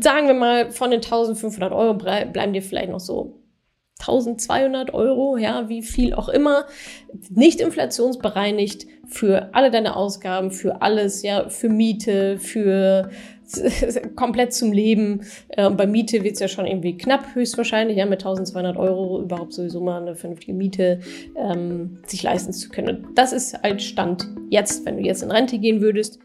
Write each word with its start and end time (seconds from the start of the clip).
sagen 0.00 0.26
wir 0.26 0.34
mal, 0.34 0.70
von 0.70 0.90
den 0.90 1.00
1500 1.00 1.72
Euro 1.72 1.94
bleiben 1.94 2.52
dir 2.52 2.62
vielleicht 2.62 2.90
noch 2.90 3.00
so 3.00 3.42
1200 4.00 4.94
Euro, 4.94 5.36
ja, 5.36 5.68
wie 5.68 5.82
viel 5.82 6.14
auch 6.14 6.28
immer, 6.28 6.64
nicht 7.30 7.60
inflationsbereinigt 7.60 8.86
für 9.06 9.54
alle 9.54 9.70
deine 9.70 9.94
Ausgaben, 9.94 10.50
für 10.50 10.82
alles, 10.82 11.22
ja, 11.22 11.48
für 11.48 11.68
Miete, 11.68 12.38
für 12.38 13.10
komplett 14.16 14.54
zum 14.54 14.72
Leben. 14.72 15.20
Äh, 15.48 15.70
bei 15.70 15.86
Miete 15.86 16.24
wird 16.24 16.34
es 16.34 16.40
ja 16.40 16.48
schon 16.48 16.66
irgendwie 16.66 16.96
knapp, 16.96 17.34
höchstwahrscheinlich, 17.34 17.96
ja, 17.96 18.06
mit 18.06 18.20
1200 18.20 18.76
Euro 18.76 19.20
überhaupt 19.20 19.52
sowieso 19.52 19.80
mal 19.80 20.02
eine 20.02 20.16
vernünftige 20.16 20.54
Miete 20.54 21.00
ähm, 21.36 21.98
sich 22.06 22.22
leisten 22.22 22.52
zu 22.52 22.70
können. 22.70 23.04
Und 23.04 23.18
das 23.18 23.32
ist 23.32 23.62
halt 23.62 23.82
Stand 23.82 24.26
jetzt, 24.50 24.84
wenn 24.84 24.96
du 24.96 25.02
jetzt 25.02 25.22
in 25.22 25.30
Rente 25.30 25.58
gehen 25.58 25.80
würdest. 25.80 26.18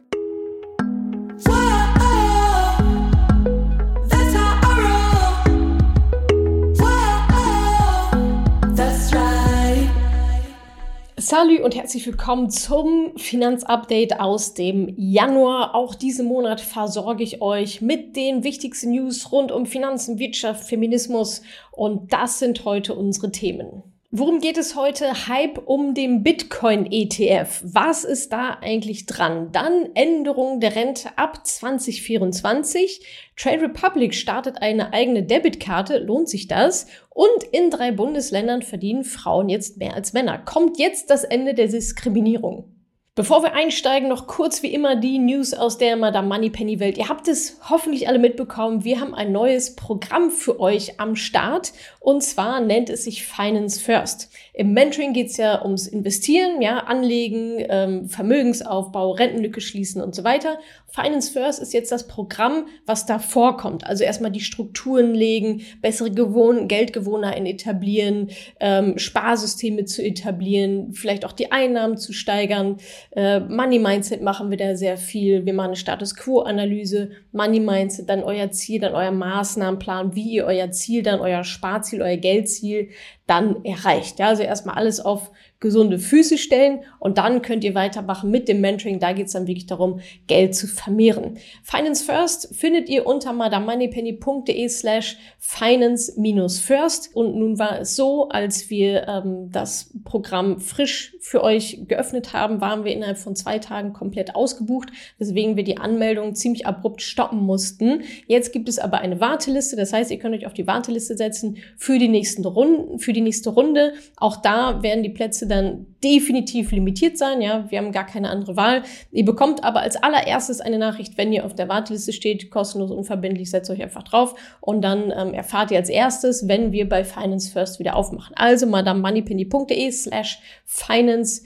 Salut 11.29 11.59
und 11.59 11.75
herzlich 11.75 12.07
willkommen 12.07 12.49
zum 12.49 13.11
Finanzupdate 13.17 14.21
aus 14.21 14.53
dem 14.53 14.93
Januar. 14.95 15.75
Auch 15.75 15.93
diesen 15.93 16.25
Monat 16.25 16.61
versorge 16.61 17.21
ich 17.21 17.41
euch 17.41 17.81
mit 17.81 18.15
den 18.15 18.45
wichtigsten 18.45 18.91
News 18.91 19.29
rund 19.29 19.51
um 19.51 19.65
Finanzen, 19.65 20.19
Wirtschaft, 20.19 20.63
Feminismus 20.63 21.41
und 21.73 22.13
das 22.13 22.39
sind 22.39 22.63
heute 22.63 22.95
unsere 22.95 23.29
Themen. 23.29 23.83
Worum 24.19 24.39
geht 24.39 24.57
es 24.57 24.75
heute? 24.75 25.27
Hype 25.27 25.59
um 25.67 25.93
den 25.93 26.23
Bitcoin-ETF. 26.23 27.61
Was 27.61 28.03
ist 28.03 28.33
da 28.33 28.57
eigentlich 28.61 29.05
dran? 29.05 29.51
Dann 29.51 29.89
Änderung 29.93 30.59
der 30.59 30.75
Rente 30.75 31.15
ab 31.19 31.45
2024. 31.45 33.05
Trade 33.35 33.61
Republic 33.61 34.15
startet 34.15 34.59
eine 34.59 34.91
eigene 34.91 35.21
Debitkarte. 35.21 35.99
Lohnt 35.99 36.29
sich 36.29 36.47
das? 36.47 36.87
Und 37.11 37.43
in 37.51 37.69
drei 37.69 37.91
Bundesländern 37.91 38.63
verdienen 38.63 39.03
Frauen 39.03 39.49
jetzt 39.49 39.77
mehr 39.77 39.93
als 39.93 40.13
Männer. 40.13 40.39
Kommt 40.39 40.79
jetzt 40.79 41.11
das 41.11 41.23
Ende 41.23 41.53
der 41.53 41.67
Diskriminierung? 41.67 42.76
Bevor 43.17 43.41
wir 43.41 43.55
einsteigen, 43.55 44.09
noch 44.09 44.27
kurz 44.27 44.61
wie 44.61 44.71
immer 44.71 44.95
die 44.95 45.17
News 45.17 45.55
aus 45.55 45.79
der 45.79 45.95
Madame 45.97 46.27
Moneypenny 46.27 46.79
Welt. 46.79 46.99
Ihr 46.99 47.09
habt 47.09 47.27
es 47.27 47.57
hoffentlich 47.67 48.07
alle 48.07 48.19
mitbekommen. 48.19 48.83
Wir 48.83 48.99
haben 48.99 49.15
ein 49.15 49.31
neues 49.31 49.75
Programm 49.75 50.29
für 50.29 50.59
euch 50.59 50.99
am 50.99 51.15
Start 51.15 51.73
und 51.99 52.21
zwar 52.21 52.61
nennt 52.61 52.91
es 52.91 53.05
sich 53.05 53.25
Finance 53.25 53.79
First. 53.79 54.29
Im 54.53 54.73
Mentoring 54.73 55.13
geht 55.13 55.27
es 55.27 55.37
ja 55.37 55.63
ums 55.63 55.87
Investieren, 55.87 56.61
ja, 56.61 56.77
Anlegen, 56.77 57.57
ähm, 57.67 58.07
Vermögensaufbau, 58.07 59.13
Rentenlücke 59.13 59.61
schließen 59.61 59.99
und 59.99 60.13
so 60.13 60.23
weiter. 60.23 60.59
Finance 60.87 61.31
First 61.31 61.59
ist 61.59 61.73
jetzt 61.73 61.91
das 61.91 62.07
Programm, 62.07 62.67
was 62.85 63.05
da 63.05 63.19
vorkommt. 63.19 63.85
Also 63.85 64.03
erstmal 64.03 64.31
die 64.31 64.39
Strukturen 64.39 65.13
legen, 65.13 65.63
bessere 65.81 66.11
Gewohn 66.11 66.67
Geldgewohnheiten 66.67 67.45
etablieren, 67.45 68.29
ähm, 68.59 68.97
Sparsysteme 68.97 69.85
zu 69.85 70.03
etablieren, 70.03 70.93
vielleicht 70.93 71.25
auch 71.25 71.33
die 71.33 71.51
Einnahmen 71.51 71.97
zu 71.97 72.13
steigern. 72.13 72.77
Äh, 73.11 73.39
Money 73.39 73.79
Mindset 73.79 74.21
machen 74.21 74.49
wir 74.49 74.57
da 74.57 74.75
sehr 74.75 74.97
viel. 74.97 75.45
Wir 75.45 75.53
machen 75.53 75.67
eine 75.67 75.75
Status 75.75 76.15
Quo 76.15 76.41
Analyse, 76.41 77.11
Money 77.31 77.59
Mindset, 77.59 78.09
dann 78.09 78.23
euer 78.23 78.51
Ziel, 78.51 78.81
dann 78.81 78.93
euer 78.93 79.11
Maßnahmenplan, 79.11 80.15
wie 80.15 80.33
ihr 80.33 80.45
euer 80.45 80.71
Ziel, 80.71 81.03
dann 81.03 81.19
euer 81.19 81.43
Sparziel, 81.43 82.01
euer 82.01 82.17
Geldziel 82.17 82.89
dann 83.27 83.63
erreicht. 83.65 84.19
Ja, 84.19 84.29
also 84.29 84.43
erstmal 84.43 84.75
alles 84.75 84.99
auf 84.99 85.31
gesunde 85.59 85.97
Füße 85.97 86.37
stellen 86.37 86.81
und 86.99 87.17
dann 87.17 87.41
könnt 87.41 87.63
ihr 87.63 87.73
weitermachen 87.73 88.29
mit 88.29 88.47
dem 88.47 88.61
Mentoring. 88.61 88.99
Da 88.99 89.11
geht 89.13 89.25
es 89.27 89.33
dann 89.33 89.47
wirklich 89.47 89.65
darum, 89.65 90.01
Geld 90.27 90.55
zu 90.55 90.67
vermehren. 90.67 91.39
Finance 91.63 92.03
First 92.05 92.55
findet 92.55 92.89
ihr 92.89 93.07
unter 93.07 93.33
madamoneypenny.de 93.33 94.69
slash 94.69 95.17
finance-first. 95.39 97.15
Und 97.15 97.35
nun 97.35 97.57
war 97.57 97.79
es 97.79 97.95
so, 97.95 98.29
als 98.29 98.69
wir 98.69 99.07
ähm, 99.07 99.49
das 99.51 99.91
Programm 100.05 100.59
frisch 100.59 101.15
für 101.21 101.43
euch 101.43 101.85
geöffnet 101.87 102.33
haben, 102.33 102.61
waren 102.61 102.85
wir 102.85 102.93
innerhalb 102.93 103.17
von 103.17 103.35
zwei 103.35 103.57
Tagen 103.57 103.93
komplett 103.93 104.35
ausgebucht, 104.35 104.89
weswegen 105.17 105.57
wir 105.57 105.63
die 105.63 105.77
Anmeldung 105.77 106.35
ziemlich 106.35 106.67
abrupt 106.67 107.01
stoppen 107.01 107.39
mussten. 107.39 108.03
Jetzt 108.27 108.53
gibt 108.53 108.69
es 108.69 108.77
aber 108.77 108.99
eine 108.99 109.19
Warteliste, 109.19 109.75
das 109.75 109.91
heißt, 109.91 110.11
ihr 110.11 110.19
könnt 110.19 110.35
euch 110.35 110.45
auf 110.45 110.53
die 110.53 110.67
Warteliste 110.67 111.17
setzen 111.17 111.57
für 111.77 111.97
die 111.97 112.07
nächsten 112.07 112.45
Runden, 112.45 112.99
für 112.99 113.13
die 113.13 113.16
nächste 113.21 113.49
Runde. 113.49 113.93
Auch 114.17 114.37
da 114.37 114.81
werden 114.83 115.03
die 115.03 115.09
Plätze 115.09 115.47
dann 115.47 115.85
definitiv 116.03 116.71
limitiert 116.71 117.17
sein. 117.17 117.41
Ja, 117.41 117.65
wir 117.69 117.79
haben 117.79 117.91
gar 117.91 118.05
keine 118.05 118.29
andere 118.29 118.55
Wahl. 118.55 118.83
Ihr 119.11 119.25
bekommt 119.25 119.63
aber 119.63 119.81
als 119.81 119.95
allererstes 119.95 120.61
eine 120.61 120.77
Nachricht, 120.77 121.17
wenn 121.17 121.33
ihr 121.33 121.45
auf 121.45 121.55
der 121.55 121.69
Warteliste 121.69 122.13
steht, 122.13 122.51
kostenlos, 122.51 122.91
unverbindlich, 122.91 123.49
setzt 123.49 123.69
euch 123.69 123.81
einfach 123.81 124.03
drauf 124.03 124.35
und 124.61 124.81
dann 124.81 125.11
ähm, 125.15 125.33
erfahrt 125.33 125.71
ihr 125.71 125.77
als 125.77 125.89
erstes, 125.89 126.47
wenn 126.47 126.71
wir 126.71 126.87
bei 126.87 127.03
Finance 127.03 127.51
First 127.51 127.79
wieder 127.79 127.95
aufmachen. 127.95 128.35
Also 128.35 128.67
madamemoneypenny.de 128.67 129.91
slash 129.91 130.39
finance 130.65 131.43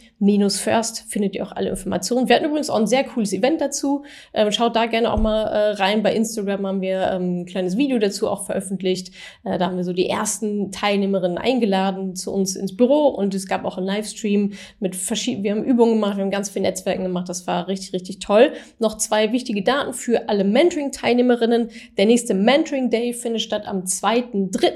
first 0.49 1.05
findet 1.09 1.35
ihr 1.35 1.45
auch 1.45 1.51
alle 1.51 1.69
Informationen. 1.69 2.29
Wir 2.29 2.35
hatten 2.35 2.45
übrigens 2.45 2.69
auch 2.69 2.77
ein 2.77 2.87
sehr 2.87 3.03
cooles 3.03 3.33
Event 3.33 3.59
dazu. 3.59 4.03
Ähm, 4.33 4.51
schaut 4.51 4.75
da 4.75 4.85
gerne 4.85 5.11
auch 5.11 5.19
mal 5.19 5.43
äh, 5.43 5.71
rein. 5.71 6.03
Bei 6.03 6.13
Instagram 6.13 6.67
haben 6.67 6.81
wir 6.81 7.11
ähm, 7.11 7.41
ein 7.41 7.45
kleines 7.45 7.75
Video 7.75 7.97
dazu 7.97 8.29
auch 8.29 8.45
veröffentlicht. 8.45 9.13
Äh, 9.43 9.57
da 9.57 9.65
haben 9.65 9.77
wir 9.77 9.83
so 9.83 9.93
die 9.93 10.07
ersten 10.07 10.71
Teilnehmerinnen 10.71 11.37
eingeladen 11.37 12.15
zu 12.15 12.31
uns 12.31 12.55
ins 12.55 12.77
Büro 12.77 13.07
und 13.07 13.33
es 13.33 13.47
gab 13.47 13.65
auch 13.65 13.77
einen 13.77 13.87
Livestream 13.87 14.53
mit 14.79 14.95
verschiedenen, 14.95 15.43
wir 15.43 15.51
haben 15.51 15.63
Übungen 15.63 15.93
gemacht, 15.93 16.17
wir 16.17 16.23
haben 16.23 16.31
ganz 16.31 16.49
viel 16.49 16.61
Netzwerken 16.61 17.03
gemacht. 17.03 17.27
Das 17.27 17.47
war 17.47 17.67
richtig, 17.67 17.93
richtig 17.93 18.19
toll. 18.19 18.53
Noch 18.79 18.97
zwei 18.97 19.31
wichtige 19.31 19.63
Daten 19.63 19.93
für 19.93 20.29
alle 20.29 20.43
Mentoring-Teilnehmerinnen. 20.43 21.69
Der 21.97 22.05
nächste 22.05 22.33
Mentoring 22.35 22.89
Day 22.89 23.13
findet 23.13 23.41
statt 23.41 23.65
am 23.65 23.85
2.3. 23.85 24.71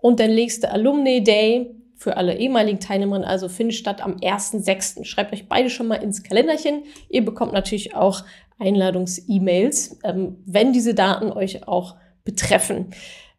und 0.00 0.18
der 0.18 0.28
nächste 0.28 0.70
Alumni 0.70 1.22
Day 1.22 1.81
für 2.02 2.16
alle 2.16 2.36
ehemaligen 2.36 2.80
Teilnehmerinnen 2.80 3.26
also 3.26 3.48
findet 3.48 3.76
statt 3.76 4.02
am 4.02 4.16
1.6. 4.16 5.04
Schreibt 5.04 5.32
euch 5.32 5.48
beide 5.48 5.70
schon 5.70 5.86
mal 5.86 6.02
ins 6.02 6.22
Kalenderchen. 6.24 6.82
Ihr 7.08 7.24
bekommt 7.24 7.52
natürlich 7.52 7.94
auch 7.94 8.24
Einladungs-E-Mails, 8.58 10.00
ähm, 10.04 10.36
wenn 10.44 10.72
diese 10.72 10.94
Daten 10.94 11.30
euch 11.30 11.68
auch 11.68 11.94
betreffen. 12.24 12.88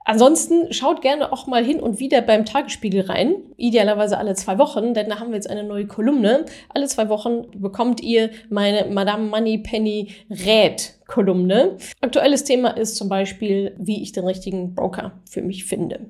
Ansonsten 0.05 0.73
schaut 0.73 1.01
gerne 1.01 1.31
auch 1.31 1.47
mal 1.47 1.63
hin 1.63 1.79
und 1.79 1.99
wieder 1.99 2.21
beim 2.21 2.43
Tagesspiegel 2.43 3.01
rein, 3.01 3.35
idealerweise 3.55 4.17
alle 4.17 4.35
zwei 4.35 4.57
Wochen, 4.57 4.93
denn 4.93 5.09
da 5.09 5.19
haben 5.19 5.29
wir 5.29 5.35
jetzt 5.35 5.49
eine 5.49 5.63
neue 5.63 5.87
Kolumne. 5.87 6.45
Alle 6.73 6.87
zwei 6.87 7.07
Wochen 7.07 7.45
bekommt 7.55 8.01
ihr 8.01 8.29
meine 8.49 8.89
Madame 8.89 9.27
Money 9.27 9.59
Penny 9.59 10.09
Rät 10.29 10.95
Kolumne. 11.07 11.77
Aktuelles 12.01 12.43
Thema 12.43 12.71
ist 12.71 12.97
zum 12.97 13.07
Beispiel, 13.07 13.75
wie 13.77 14.03
ich 14.03 14.11
den 14.11 14.25
richtigen 14.25 14.75
Broker 14.75 15.21
für 15.29 15.41
mich 15.41 15.63
finde. 15.65 16.09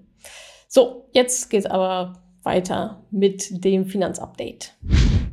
So, 0.68 1.06
jetzt 1.12 1.52
geht's 1.52 1.68
aber 1.68 2.23
weiter 2.44 3.04
mit 3.12 3.64
dem 3.64 3.86
Finanzupdate. 3.86 4.74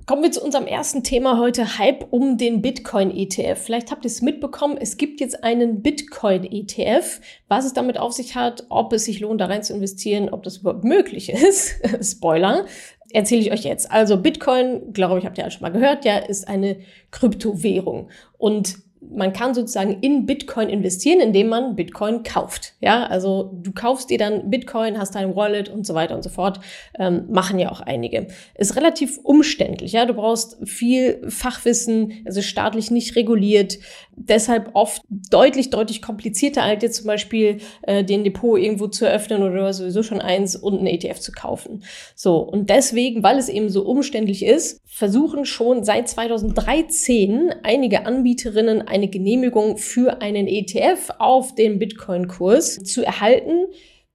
Kommen 0.06 0.22
wir 0.22 0.32
zu 0.32 0.43
unserem 0.43 0.66
ersten 0.66 1.04
Thema 1.04 1.38
heute, 1.38 1.78
Hype 1.78 2.06
um 2.10 2.37
den 2.37 2.62
Bitcoin-ETF. 2.62 3.59
Vielleicht 3.59 3.91
habt 3.91 4.04
ihr 4.04 4.10
es 4.10 4.22
mitbekommen, 4.22 4.76
es 4.81 4.97
gibt 4.97 5.20
jetzt 5.20 5.44
einen 5.44 5.82
Bitcoin-ETF. 5.82 7.20
Was 7.49 7.65
es 7.65 7.75
damit 7.75 7.99
auf 7.99 8.12
sich 8.12 8.34
hat, 8.34 8.65
ob 8.70 8.93
es 8.93 9.04
sich 9.04 9.20
lohnt, 9.20 9.41
da 9.41 9.47
rein 9.47 9.62
zu 9.62 9.72
investieren, 9.72 10.28
ob 10.31 10.43
das 10.43 10.59
überhaupt 10.59 10.84
möglich 10.84 11.28
ist, 11.32 11.76
Spoiler, 12.03 12.65
erzähle 13.12 13.41
ich 13.41 13.53
euch 13.53 13.65
jetzt. 13.65 13.91
Also 13.91 14.16
Bitcoin, 14.16 14.93
glaube 14.93 15.19
ich, 15.19 15.26
habt 15.26 15.38
ihr 15.38 15.44
alle 15.44 15.53
schon 15.53 15.62
mal 15.62 15.70
gehört, 15.70 16.04
ja, 16.04 16.19
ist 16.19 16.49
eine 16.49 16.78
Kryptowährung. 17.10 18.09
Und 18.37 18.78
man 19.00 19.33
kann 19.33 19.55
sozusagen 19.55 19.99
in 20.03 20.27
Bitcoin 20.27 20.69
investieren, 20.69 21.21
indem 21.21 21.49
man 21.49 21.75
Bitcoin 21.75 22.22
kauft. 22.22 22.75
Ja, 22.81 23.05
also 23.05 23.50
du 23.62 23.72
kaufst 23.72 24.11
dir 24.11 24.19
dann 24.19 24.50
Bitcoin, 24.50 24.99
hast 24.99 25.15
dein 25.15 25.34
Wallet 25.34 25.69
und 25.69 25.87
so 25.87 25.94
weiter 25.94 26.15
und 26.15 26.22
so 26.22 26.28
fort. 26.28 26.61
Ähm, 26.99 27.25
machen 27.31 27.59
ja 27.59 27.71
auch 27.71 27.81
einige. 27.81 28.27
Ist 28.55 28.77
relativ 28.77 29.19
umständlich. 29.22 29.93
Ja, 29.93 30.05
du 30.05 30.15
brauchst 30.15 30.59
viel 30.69 31.22
Fachwissen, 31.28 32.12
es 32.25 32.37
ist 32.37 32.47
staatlich 32.47 32.91
nicht 32.91 33.16
reguliert, 33.16 33.78
deshalb 34.16 34.71
oft 34.75 35.03
deutlich, 35.09 35.71
deutlich 35.71 36.03
komplizierter 36.03 36.62
als 36.62 36.82
jetzt 36.82 36.97
zum 36.97 37.06
Beispiel 37.06 37.59
äh, 37.82 38.05
den 38.05 38.25
Depot 38.25 38.58
irgendwo 38.58 38.87
zu 38.87 39.06
eröffnen 39.06 39.43
oder 39.43 39.73
sowieso 39.73 40.03
schon 40.03 40.20
eins 40.20 40.56
und 40.56 40.79
einen 40.79 40.87
ETF 40.87 41.20
zu 41.20 41.32
kaufen. 41.32 41.85
So 42.14 42.38
und 42.38 42.70
deswegen, 42.70 43.23
weil 43.23 43.38
es 43.38 43.49
eben 43.49 43.70
so 43.70 43.85
umständlich 43.85 44.44
ist, 44.44 44.82
versuchen 44.87 45.46
schon 45.46 45.85
seit 45.85 46.08
2013 46.08 47.55
einige 47.62 48.06
Anbieterinnen 48.06 48.82
eine 48.90 49.08
Genehmigung 49.08 49.76
für 49.76 50.20
einen 50.20 50.46
ETF 50.46 51.10
auf 51.19 51.54
den 51.54 51.78
Bitcoin-Kurs 51.78 52.76
zu 52.84 53.04
erhalten 53.04 53.66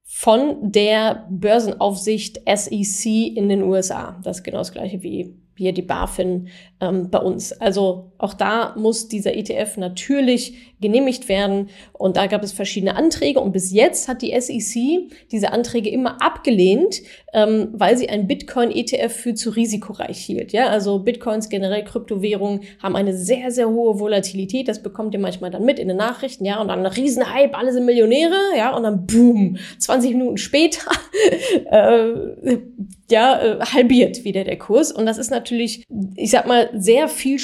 von 0.04 0.70
der 0.70 1.26
Börsenaufsicht 1.30 2.40
SEC 2.46 3.36
in 3.36 3.48
den 3.48 3.62
USA. 3.62 4.20
Das 4.22 4.38
ist 4.38 4.44
genau 4.44 4.58
das 4.58 4.72
gleiche 4.72 5.02
wie 5.02 5.34
hier 5.56 5.72
die 5.72 5.82
BaFin 5.82 6.48
ähm, 6.80 7.10
bei 7.10 7.18
uns. 7.18 7.52
Also 7.52 8.12
auch 8.18 8.34
da 8.34 8.74
muss 8.76 9.08
dieser 9.08 9.34
ETF 9.34 9.76
natürlich 9.76 10.54
genehmigt 10.80 11.28
werden. 11.28 11.68
Und 11.92 12.16
da 12.16 12.26
gab 12.26 12.42
es 12.42 12.52
verschiedene 12.52 12.96
Anträge. 12.96 13.40
Und 13.40 13.52
bis 13.52 13.72
jetzt 13.72 14.08
hat 14.08 14.22
die 14.22 14.38
SEC 14.38 15.10
diese 15.30 15.52
Anträge 15.52 15.88
immer 15.90 16.20
abgelehnt, 16.22 17.02
ähm, 17.32 17.68
weil 17.72 17.96
sie 17.96 18.08
einen 18.08 18.26
Bitcoin-ETF 18.26 19.12
für 19.12 19.34
zu 19.34 19.50
risikoreich 19.50 20.18
hielt. 20.18 20.52
Ja, 20.52 20.68
also 20.68 20.98
Bitcoins, 20.98 21.48
generell 21.48 21.84
Kryptowährungen, 21.84 22.60
haben 22.82 22.96
eine 22.96 23.16
sehr, 23.16 23.50
sehr 23.50 23.68
hohe 23.68 23.98
Volatilität. 23.98 24.68
Das 24.68 24.82
bekommt 24.82 25.14
ihr 25.14 25.20
manchmal 25.20 25.50
dann 25.50 25.64
mit 25.64 25.78
in 25.78 25.88
den 25.88 25.96
Nachrichten. 25.96 26.44
Ja, 26.44 26.60
und 26.60 26.68
dann 26.68 26.80
ein 26.80 26.86
Riesenhype, 26.86 27.56
alle 27.56 27.72
sind 27.72 27.86
Millionäre. 27.86 28.36
Ja, 28.56 28.76
und 28.76 28.82
dann 28.82 29.06
boom, 29.06 29.56
20 29.78 30.12
Minuten 30.12 30.36
später, 30.36 30.90
äh, 31.70 32.58
ja, 33.10 33.40
äh, 33.40 33.60
halbiert 33.60 34.24
wieder 34.24 34.44
der 34.44 34.58
Kurs. 34.58 34.92
Und 34.92 35.06
das 35.06 35.16
ist 35.16 35.30
natürlich, 35.30 35.84
ich 36.16 36.30
sag 36.30 36.46
mal, 36.46 36.70
sehr 36.74 37.08
viel 37.08 37.38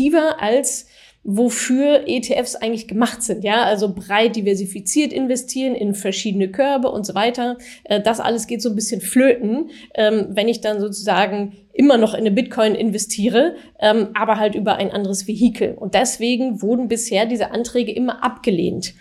spekulativer 0.00 0.40
als 0.40 0.86
wofür 1.22 2.04
ETFs 2.06 2.56
eigentlich 2.56 2.88
gemacht 2.88 3.22
sind. 3.22 3.44
Ja, 3.44 3.64
also 3.64 3.92
breit 3.92 4.36
diversifiziert 4.36 5.12
investieren 5.12 5.74
in 5.74 5.94
verschiedene 5.94 6.50
Körbe 6.50 6.90
und 6.90 7.04
so 7.04 7.14
weiter. 7.14 7.58
Äh, 7.84 8.00
das 8.00 8.20
alles 8.20 8.46
geht 8.46 8.62
so 8.62 8.70
ein 8.70 8.74
bisschen 8.74 9.02
flöten, 9.02 9.70
ähm, 9.94 10.28
wenn 10.30 10.48
ich 10.48 10.62
dann 10.62 10.80
sozusagen 10.80 11.52
immer 11.74 11.98
noch 11.98 12.14
in 12.14 12.20
eine 12.20 12.30
Bitcoin 12.30 12.74
investiere, 12.74 13.54
ähm, 13.80 14.08
aber 14.14 14.38
halt 14.38 14.54
über 14.54 14.76
ein 14.76 14.90
anderes 14.90 15.28
Vehikel. 15.28 15.74
Und 15.74 15.92
deswegen 15.92 16.62
wurden 16.62 16.88
bisher 16.88 17.26
diese 17.26 17.50
Anträge 17.50 17.92
immer 17.92 18.24
abgelehnt. 18.24 18.94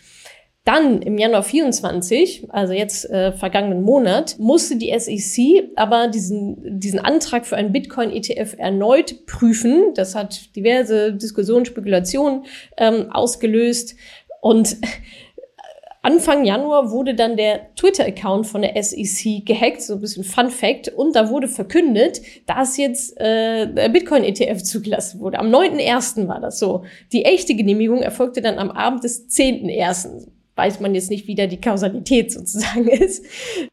Dann 0.66 1.02
im 1.02 1.18
Januar 1.18 1.42
24, 1.42 2.48
also 2.50 2.74
jetzt 2.74 3.10
äh, 3.10 3.32
vergangenen 3.32 3.82
Monat, 3.82 4.38
musste 4.40 4.76
die 4.76 4.94
SEC 4.98 5.72
aber 5.76 6.10
diesen, 6.10 6.80
diesen 6.80 7.00
Antrag 7.00 7.48
für 7.48 7.56
einen 7.56 7.72
Bitcoin-ETF 7.72 8.56
erneut 8.58 9.26
prüfen. 9.26 9.94
Das 9.96 10.16
hat 10.16 10.56
diverse 10.56 11.14
Diskussionen, 11.14 11.66
Spekulationen 11.66 12.46
ähm, 12.78 13.10
ausgelöst. 13.12 13.96
Und 14.42 14.78
Anfang 16.02 16.46
Januar 16.46 16.92
wurde 16.92 17.16
dann 17.16 17.36
der 17.36 17.74
Twitter-Account 17.76 18.48
von 18.48 18.62
der 18.62 18.82
SEC 18.82 19.46
gehackt, 19.46 19.82
so 19.82 19.96
ein 19.96 20.02
bisschen 20.02 20.24
Fun 20.24 20.50
Fact, 20.50 20.90
und 20.90 21.14
da 21.16 21.30
wurde 21.30 21.48
verkündet, 21.48 22.22
dass 22.46 22.78
jetzt 22.78 23.20
äh, 23.20 23.68
der 23.68 23.90
Bitcoin-ETF 23.90 24.64
zugelassen 24.64 25.20
wurde. 25.20 25.40
Am 25.40 25.48
9.1. 25.48 26.28
war 26.28 26.40
das 26.40 26.60
so. 26.60 26.84
Die 27.12 27.26
echte 27.26 27.56
Genehmigung 27.56 28.02
erfolgte 28.02 28.42
dann 28.42 28.60
am 28.60 28.72
Abend 28.72 29.04
des 29.04 29.28
10.1 29.28 30.28
weiß 30.60 30.82
man 30.82 30.94
jetzt 30.94 31.10
nicht, 31.10 31.26
wie 31.28 31.36
da 31.36 31.48
die 31.48 31.62
Kausalität 31.62 32.32
sozusagen 32.34 32.90
ist. 32.90 33.24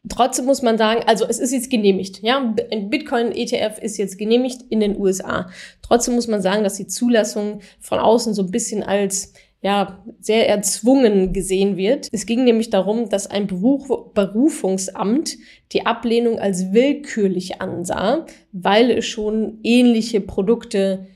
Trotzdem 0.07 0.45
muss 0.45 0.61
man 0.61 0.77
sagen, 0.77 1.03
also 1.05 1.25
es 1.27 1.37
ist 1.37 1.51
jetzt 1.51 1.69
genehmigt. 1.69 2.21
Ja, 2.23 2.55
ein 2.71 2.89
Bitcoin-ETF 2.89 3.79
ist 3.81 3.97
jetzt 3.97 4.17
genehmigt 4.17 4.61
in 4.69 4.79
den 4.79 4.97
USA. 4.97 5.49
Trotzdem 5.81 6.15
muss 6.15 6.27
man 6.27 6.41
sagen, 6.41 6.63
dass 6.63 6.75
die 6.75 6.87
Zulassung 6.87 7.59
von 7.81 7.99
außen 7.99 8.33
so 8.33 8.43
ein 8.43 8.51
bisschen 8.51 8.83
als 8.83 9.33
ja, 9.61 10.01
sehr 10.21 10.47
erzwungen 10.47 11.33
gesehen 11.33 11.75
wird. 11.75 12.07
Es 12.13 12.25
ging 12.25 12.45
nämlich 12.45 12.69
darum, 12.69 13.09
dass 13.09 13.29
ein 13.29 13.47
Beruf, 13.47 14.13
Berufungsamt 14.13 15.35
die 15.73 15.85
Ablehnung 15.85 16.39
als 16.39 16.71
willkürlich 16.71 17.59
ansah, 17.59 18.25
weil 18.53 18.91
es 18.91 19.05
schon 19.05 19.59
ähnliche 19.63 20.21
Produkte 20.21 21.07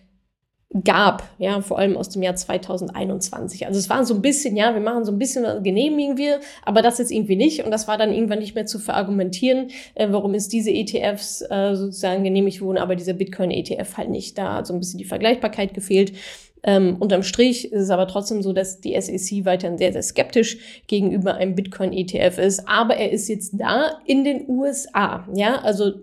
gab, 0.85 1.23
ja, 1.37 1.61
vor 1.61 1.79
allem 1.79 1.97
aus 1.97 2.09
dem 2.09 2.23
Jahr 2.23 2.35
2021. 2.35 3.67
Also 3.67 3.77
es 3.77 3.89
war 3.89 4.05
so 4.05 4.13
ein 4.13 4.21
bisschen, 4.21 4.55
ja, 4.55 4.73
wir 4.73 4.81
machen 4.81 5.03
so 5.03 5.11
ein 5.11 5.19
bisschen, 5.19 5.63
genehmigen 5.63 6.17
wir, 6.17 6.39
aber 6.63 6.81
das 6.81 6.97
jetzt 6.97 7.11
irgendwie 7.11 7.35
nicht 7.35 7.63
und 7.65 7.71
das 7.71 7.87
war 7.87 7.97
dann 7.97 8.13
irgendwann 8.13 8.39
nicht 8.39 8.55
mehr 8.55 8.65
zu 8.65 8.79
verargumentieren, 8.79 9.69
äh, 9.95 10.07
warum 10.11 10.33
ist 10.33 10.53
diese 10.53 10.71
ETFs 10.71 11.41
äh, 11.41 11.75
sozusagen 11.75 12.23
genehmigt 12.23 12.61
wurden, 12.61 12.77
aber 12.77 12.95
dieser 12.95 13.13
Bitcoin-ETF 13.13 13.97
halt 13.97 14.09
nicht. 14.09 14.37
Da 14.37 14.55
hat 14.55 14.67
so 14.67 14.73
ein 14.73 14.79
bisschen 14.79 14.97
die 14.97 15.05
Vergleichbarkeit 15.05 15.73
gefehlt. 15.73 16.13
Ähm, 16.63 16.97
unterm 16.99 17.23
Strich 17.23 17.71
ist 17.71 17.81
es 17.81 17.89
aber 17.89 18.07
trotzdem 18.07 18.41
so, 18.41 18.53
dass 18.53 18.81
die 18.81 18.99
SEC 18.99 19.45
weiterhin 19.45 19.77
sehr, 19.77 19.91
sehr 19.91 20.03
skeptisch 20.03 20.83
gegenüber 20.87 21.35
einem 21.35 21.55
Bitcoin-ETF 21.55 22.37
ist. 22.37 22.67
Aber 22.67 22.95
er 22.95 23.11
ist 23.11 23.27
jetzt 23.27 23.53
da 23.59 23.99
in 24.05 24.23
den 24.23 24.47
USA. 24.47 25.27
Ja, 25.33 25.61
also 25.61 25.93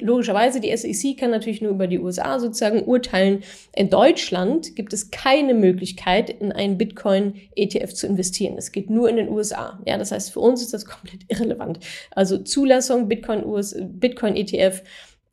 logischerweise, 0.00 0.60
die 0.60 0.74
SEC 0.76 1.16
kann 1.18 1.30
natürlich 1.30 1.60
nur 1.60 1.72
über 1.72 1.86
die 1.86 1.98
USA 1.98 2.38
sozusagen 2.38 2.82
urteilen. 2.82 3.42
In 3.74 3.90
Deutschland 3.90 4.74
gibt 4.76 4.92
es 4.92 5.10
keine 5.10 5.54
Möglichkeit, 5.54 6.30
in 6.30 6.52
einen 6.52 6.78
Bitcoin-ETF 6.78 7.94
zu 7.94 8.06
investieren. 8.06 8.56
Es 8.56 8.72
geht 8.72 8.90
nur 8.90 9.08
in 9.08 9.16
den 9.16 9.28
USA. 9.28 9.80
Ja, 9.86 9.98
das 9.98 10.12
heißt, 10.12 10.32
für 10.32 10.40
uns 10.40 10.62
ist 10.62 10.74
das 10.74 10.84
komplett 10.84 11.20
irrelevant. 11.28 11.80
Also 12.10 12.38
Zulassung 12.38 13.08
Bitcoin-ETF 13.08 13.90
Bitcoin 14.00 14.36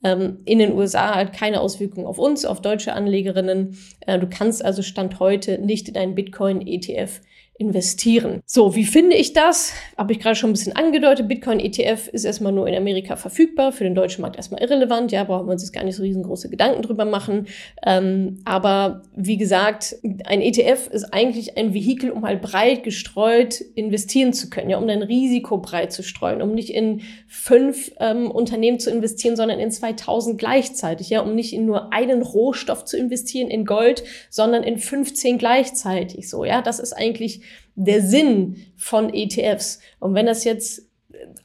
ähm, 0.03 0.39
in 0.45 0.59
den 0.59 0.73
USA 0.73 1.15
hat 1.15 1.33
keine 1.33 1.61
Auswirkungen 1.61 2.05
auf 2.05 2.19
uns, 2.19 2.45
auf 2.45 2.61
deutsche 2.61 2.93
Anlegerinnen. 2.93 3.77
Äh, 4.01 4.19
du 4.19 4.27
kannst 4.27 4.63
also 4.63 4.81
Stand 4.81 5.19
heute 5.19 5.59
nicht 5.59 5.87
in 5.87 5.95
einen 5.95 6.15
Bitcoin-ETF 6.15 7.21
investieren. 7.63 8.41
So, 8.45 8.75
wie 8.75 8.83
finde 8.83 9.15
ich 9.15 9.33
das? 9.33 9.73
Habe 9.97 10.13
ich 10.13 10.19
gerade 10.19 10.35
schon 10.35 10.49
ein 10.49 10.53
bisschen 10.53 10.75
angedeutet. 10.75 11.27
Bitcoin 11.27 11.59
ETF 11.59 12.09
ist 12.09 12.25
erstmal 12.25 12.51
nur 12.51 12.67
in 12.67 12.75
Amerika 12.75 13.15
verfügbar, 13.15 13.71
für 13.71 13.83
den 13.83 13.95
deutschen 13.95 14.21
Markt 14.21 14.35
erstmal 14.35 14.61
irrelevant. 14.61 15.11
Ja, 15.11 15.23
brauchen 15.23 15.47
wir 15.47 15.53
uns 15.53 15.63
jetzt 15.63 15.71
gar 15.71 15.83
nicht 15.83 15.95
so 15.95 16.03
riesengroße 16.03 16.49
Gedanken 16.49 16.81
drüber 16.81 17.05
machen. 17.05 17.47
Ähm, 17.85 18.39
aber 18.45 19.03
wie 19.15 19.37
gesagt, 19.37 19.95
ein 20.25 20.41
ETF 20.41 20.87
ist 20.91 21.13
eigentlich 21.13 21.57
ein 21.57 21.73
Vehikel, 21.73 22.11
um 22.11 22.25
halt 22.25 22.41
breit 22.41 22.83
gestreut 22.83 23.61
investieren 23.75 24.33
zu 24.33 24.49
können, 24.49 24.69
ja, 24.69 24.77
um 24.77 24.87
dein 24.87 25.03
Risiko 25.03 25.57
breit 25.57 25.93
zu 25.93 26.03
streuen, 26.03 26.41
um 26.41 26.53
nicht 26.53 26.69
in 26.69 27.01
fünf 27.27 27.91
ähm, 27.99 28.29
Unternehmen 28.29 28.79
zu 28.79 28.91
investieren, 28.91 29.35
sondern 29.35 29.59
in 29.59 29.71
2000 29.71 30.37
gleichzeitig, 30.37 31.09
ja, 31.09 31.21
um 31.21 31.35
nicht 31.35 31.53
in 31.53 31.65
nur 31.65 31.93
einen 31.93 32.21
Rohstoff 32.21 32.85
zu 32.85 32.97
investieren, 32.97 33.49
in 33.49 33.65
Gold, 33.65 34.03
sondern 34.29 34.63
in 34.63 34.77
15 34.77 35.37
gleichzeitig, 35.37 36.29
so, 36.29 36.43
ja, 36.45 36.61
das 36.61 36.79
ist 36.79 36.93
eigentlich 36.93 37.41
der 37.75 38.01
Sinn 38.01 38.57
von 38.75 39.13
ETFs. 39.13 39.79
Und 39.99 40.13
wenn 40.13 40.25
das 40.25 40.43
jetzt 40.43 40.89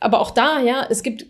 aber 0.01 0.21
auch 0.21 0.31
da, 0.31 0.61
ja, 0.61 0.87
es 0.89 1.03
gibt 1.03 1.27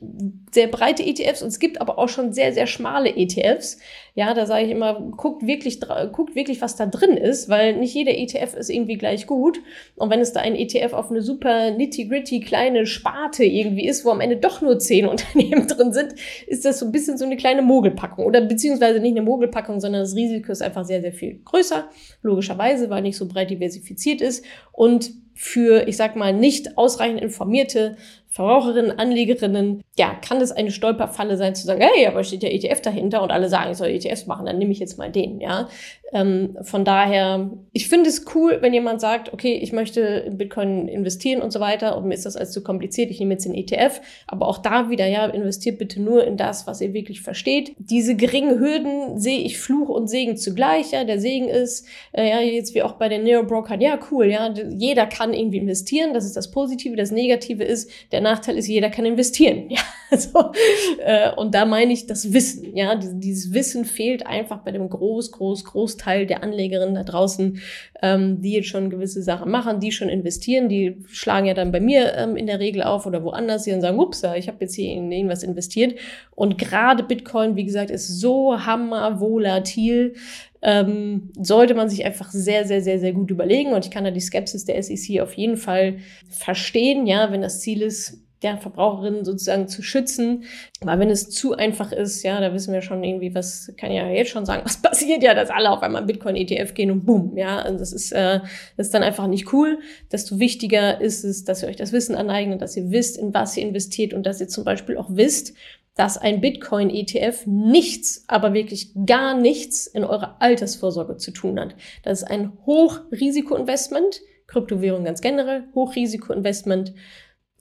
sehr 0.52 0.68
breite 0.68 1.04
ETFs 1.04 1.42
und 1.42 1.48
es 1.48 1.58
gibt 1.58 1.80
aber 1.80 1.98
auch 1.98 2.08
schon 2.08 2.32
sehr, 2.32 2.52
sehr 2.52 2.66
schmale 2.66 3.14
ETFs. 3.16 3.78
Ja, 4.14 4.34
da 4.34 4.46
sage 4.46 4.64
ich 4.64 4.70
immer, 4.70 4.94
guckt 5.16 5.46
wirklich, 5.46 5.80
guckt 6.12 6.34
wirklich, 6.34 6.60
was 6.60 6.76
da 6.76 6.86
drin 6.86 7.16
ist, 7.16 7.48
weil 7.48 7.76
nicht 7.76 7.94
jeder 7.94 8.16
ETF 8.16 8.54
ist 8.54 8.68
irgendwie 8.68 8.98
gleich 8.98 9.26
gut. 9.26 9.60
Und 9.96 10.10
wenn 10.10 10.20
es 10.20 10.32
da 10.32 10.40
ein 10.40 10.56
ETF 10.56 10.92
auf 10.92 11.10
eine 11.10 11.22
super 11.22 11.70
nitty-gritty 11.70 12.40
kleine 12.40 12.86
Sparte 12.86 13.44
irgendwie 13.44 13.86
ist, 13.86 14.04
wo 14.04 14.10
am 14.10 14.20
Ende 14.20 14.36
doch 14.36 14.60
nur 14.60 14.78
zehn 14.78 15.06
Unternehmen 15.08 15.68
drin 15.68 15.92
sind, 15.92 16.14
ist 16.46 16.64
das 16.64 16.78
so 16.78 16.86
ein 16.86 16.92
bisschen 16.92 17.16
so 17.16 17.24
eine 17.24 17.36
kleine 17.36 17.62
Mogelpackung. 17.62 18.26
Oder 18.26 18.40
beziehungsweise 18.40 19.00
nicht 19.00 19.16
eine 19.16 19.22
Mogelpackung, 19.22 19.80
sondern 19.80 20.02
das 20.02 20.16
Risiko 20.16 20.52
ist 20.52 20.62
einfach 20.62 20.84
sehr, 20.84 21.00
sehr 21.00 21.12
viel 21.12 21.40
größer. 21.44 21.88
Logischerweise, 22.22 22.90
weil 22.90 23.02
nicht 23.02 23.16
so 23.16 23.28
breit 23.28 23.50
diversifiziert 23.50 24.20
ist. 24.20 24.44
Und 24.72 25.12
für, 25.38 25.86
ich 25.86 25.96
sag 25.96 26.16
mal, 26.16 26.32
nicht 26.32 26.76
ausreichend 26.76 27.20
informierte 27.20 27.96
Verbraucherinnen, 28.30 28.98
Anlegerinnen, 28.98 29.82
ja, 29.96 30.14
kann 30.14 30.40
es 30.40 30.52
eine 30.52 30.70
Stolperfalle 30.70 31.38
sein 31.38 31.54
zu 31.54 31.66
sagen, 31.66 31.80
hey, 31.80 32.06
aber 32.06 32.22
steht 32.24 32.42
ja 32.42 32.50
ETF 32.50 32.82
dahinter 32.82 33.22
und 33.22 33.30
alle 33.30 33.48
sagen, 33.48 33.70
ich 33.72 33.78
soll 33.78 33.88
ETFs 33.88 34.26
machen, 34.26 34.44
dann 34.44 34.58
nehme 34.58 34.70
ich 34.70 34.78
jetzt 34.78 34.98
mal 34.98 35.10
den, 35.10 35.40
ja. 35.40 35.68
Ähm, 36.12 36.56
von 36.62 36.84
daher, 36.84 37.50
ich 37.72 37.88
finde 37.88 38.08
es 38.08 38.24
cool, 38.34 38.58
wenn 38.60 38.72
jemand 38.72 39.00
sagt, 39.00 39.32
okay, 39.32 39.54
ich 39.54 39.72
möchte 39.72 40.00
in 40.00 40.38
Bitcoin 40.38 40.88
investieren 40.88 41.42
und 41.42 41.52
so 41.52 41.60
weiter 41.60 41.96
und 41.96 42.06
mir 42.06 42.14
ist 42.14 42.24
das 42.24 42.36
alles 42.36 42.52
zu 42.52 42.62
kompliziert, 42.62 43.10
ich 43.10 43.18
nehme 43.20 43.34
jetzt 43.34 43.44
den 43.44 43.54
ETF, 43.54 44.00
aber 44.26 44.48
auch 44.48 44.58
da 44.58 44.88
wieder, 44.88 45.06
ja, 45.06 45.26
investiert 45.26 45.78
bitte 45.78 46.00
nur 46.00 46.24
in 46.24 46.36
das, 46.36 46.66
was 46.66 46.80
ihr 46.80 46.94
wirklich 46.94 47.20
versteht. 47.22 47.74
Diese 47.78 48.14
geringen 48.14 48.58
Hürden 48.58 49.18
sehe 49.18 49.40
ich 49.40 49.58
Fluch 49.58 49.88
und 49.88 50.08
Segen 50.08 50.36
zugleich, 50.36 50.92
ja, 50.92 51.04
der 51.04 51.20
Segen 51.20 51.48
ist, 51.48 51.86
äh, 52.12 52.28
ja, 52.28 52.40
jetzt 52.40 52.74
wie 52.74 52.82
auch 52.82 52.92
bei 52.92 53.08
den 53.08 53.24
Neo-Brokern, 53.24 53.80
ja, 53.80 53.98
cool, 54.10 54.26
ja, 54.26 54.52
jeder 54.70 55.06
kann 55.06 55.34
irgendwie 55.34 55.58
investieren, 55.58 56.14
das 56.14 56.24
ist 56.24 56.36
das 56.36 56.50
Positive, 56.50 56.96
das 56.96 57.10
Negative 57.10 57.64
ist, 57.64 57.90
der 58.12 58.17
Nachteil 58.20 58.56
ist, 58.56 58.68
jeder 58.68 58.90
kann 58.90 59.04
investieren, 59.04 59.64
ja, 59.70 59.80
also, 60.10 60.52
äh, 60.98 61.30
und 61.34 61.54
da 61.54 61.64
meine 61.64 61.92
ich 61.92 62.06
das 62.06 62.32
Wissen, 62.32 62.76
ja, 62.76 62.94
dieses 62.96 63.52
Wissen 63.52 63.84
fehlt 63.84 64.26
einfach 64.26 64.58
bei 64.58 64.70
dem 64.70 64.88
groß, 64.88 65.32
groß, 65.32 65.64
groß 65.64 65.78
Großteil 65.88 66.26
der 66.26 66.42
Anlegerinnen 66.42 66.94
da 66.94 67.04
draußen, 67.04 67.60
ähm, 68.02 68.42
die 68.42 68.52
jetzt 68.52 68.68
schon 68.68 68.90
gewisse 68.90 69.22
Sachen 69.22 69.50
machen, 69.50 69.80
die 69.80 69.92
schon 69.92 70.08
investieren, 70.08 70.68
die 70.68 70.96
schlagen 71.06 71.46
ja 71.46 71.54
dann 71.54 71.72
bei 71.72 71.80
mir 71.80 72.14
ähm, 72.14 72.36
in 72.36 72.46
der 72.46 72.60
Regel 72.60 72.82
auf 72.82 73.06
oder 73.06 73.22
woanders 73.24 73.64
hier 73.64 73.74
und 73.74 73.80
sagen, 73.80 73.98
ups, 73.98 74.22
ich 74.36 74.48
habe 74.48 74.58
jetzt 74.60 74.74
hier 74.74 74.92
in 74.92 75.10
irgendwas 75.10 75.42
investiert. 75.42 75.98
Und 76.34 76.58
gerade 76.58 77.02
Bitcoin, 77.02 77.56
wie 77.56 77.64
gesagt, 77.64 77.90
ist 77.90 78.20
so 78.20 78.64
hammervolatil, 78.64 80.14
ähm, 80.62 81.30
sollte 81.40 81.74
man 81.74 81.88
sich 81.88 82.04
einfach 82.04 82.30
sehr, 82.30 82.64
sehr, 82.64 82.82
sehr, 82.82 82.98
sehr 82.98 83.12
gut 83.12 83.30
überlegen. 83.30 83.72
Und 83.72 83.84
ich 83.84 83.90
kann 83.90 84.04
da 84.04 84.10
die 84.10 84.20
Skepsis 84.20 84.64
der 84.64 84.82
SEC 84.82 85.20
auf 85.20 85.34
jeden 85.34 85.56
Fall 85.56 85.98
verstehen, 86.28 87.06
ja, 87.06 87.30
wenn 87.32 87.42
das 87.42 87.60
Ziel 87.60 87.82
ist, 87.82 88.24
der 88.42 88.56
Verbraucherinnen 88.56 89.24
sozusagen 89.24 89.68
zu 89.68 89.82
schützen. 89.82 90.44
Weil 90.80 90.98
wenn 91.00 91.10
es 91.10 91.30
zu 91.30 91.54
einfach 91.54 91.92
ist, 91.92 92.22
ja, 92.22 92.40
da 92.40 92.52
wissen 92.54 92.72
wir 92.72 92.82
schon 92.82 93.02
irgendwie, 93.02 93.34
was 93.34 93.72
kann 93.76 93.90
ja 93.90 94.08
jetzt 94.08 94.30
schon 94.30 94.46
sagen, 94.46 94.62
was 94.64 94.80
passiert 94.80 95.22
ja, 95.22 95.34
dass 95.34 95.50
alle 95.50 95.70
auf 95.70 95.82
einmal 95.82 96.04
Bitcoin-ETF 96.04 96.74
gehen 96.74 96.90
und 96.90 97.04
boom, 97.04 97.36
ja, 97.36 97.58
also 97.58 97.78
das 97.78 97.92
ist, 97.92 98.12
äh, 98.12 98.40
das 98.76 98.86
ist 98.86 98.94
dann 98.94 99.02
einfach 99.02 99.26
nicht 99.26 99.52
cool. 99.52 99.80
Desto 100.12 100.38
wichtiger 100.38 101.00
ist 101.00 101.24
es, 101.24 101.44
dass 101.44 101.62
ihr 101.62 101.68
euch 101.68 101.76
das 101.76 101.92
Wissen 101.92 102.14
aneignet, 102.14 102.62
dass 102.62 102.76
ihr 102.76 102.90
wisst, 102.90 103.18
in 103.18 103.34
was 103.34 103.56
ihr 103.56 103.64
investiert 103.64 104.14
und 104.14 104.24
dass 104.24 104.40
ihr 104.40 104.48
zum 104.48 104.64
Beispiel 104.64 104.96
auch 104.96 105.08
wisst, 105.10 105.54
dass 105.98 106.16
ein 106.16 106.40
Bitcoin-ETF 106.40 107.46
nichts, 107.46 108.24
aber 108.28 108.54
wirklich 108.54 108.92
gar 109.04 109.36
nichts 109.36 109.88
in 109.88 110.04
eurer 110.04 110.36
Altersvorsorge 110.38 111.16
zu 111.16 111.32
tun 111.32 111.58
hat. 111.58 111.74
Das 112.04 112.22
ist 112.22 112.30
ein 112.30 112.52
Hochrisikoinvestment, 112.66 114.20
Kryptowährung 114.46 115.04
ganz 115.04 115.20
generell, 115.20 115.64
Hochrisikoinvestment, 115.74 116.94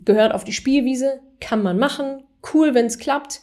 gehört 0.05 0.35
auf 0.35 0.43
die 0.43 0.53
Spielwiese, 0.53 1.19
kann 1.39 1.63
man 1.63 1.79
machen, 1.79 2.25
cool, 2.53 2.75
wenn 2.75 2.85
es 2.85 2.99
klappt, 2.99 3.41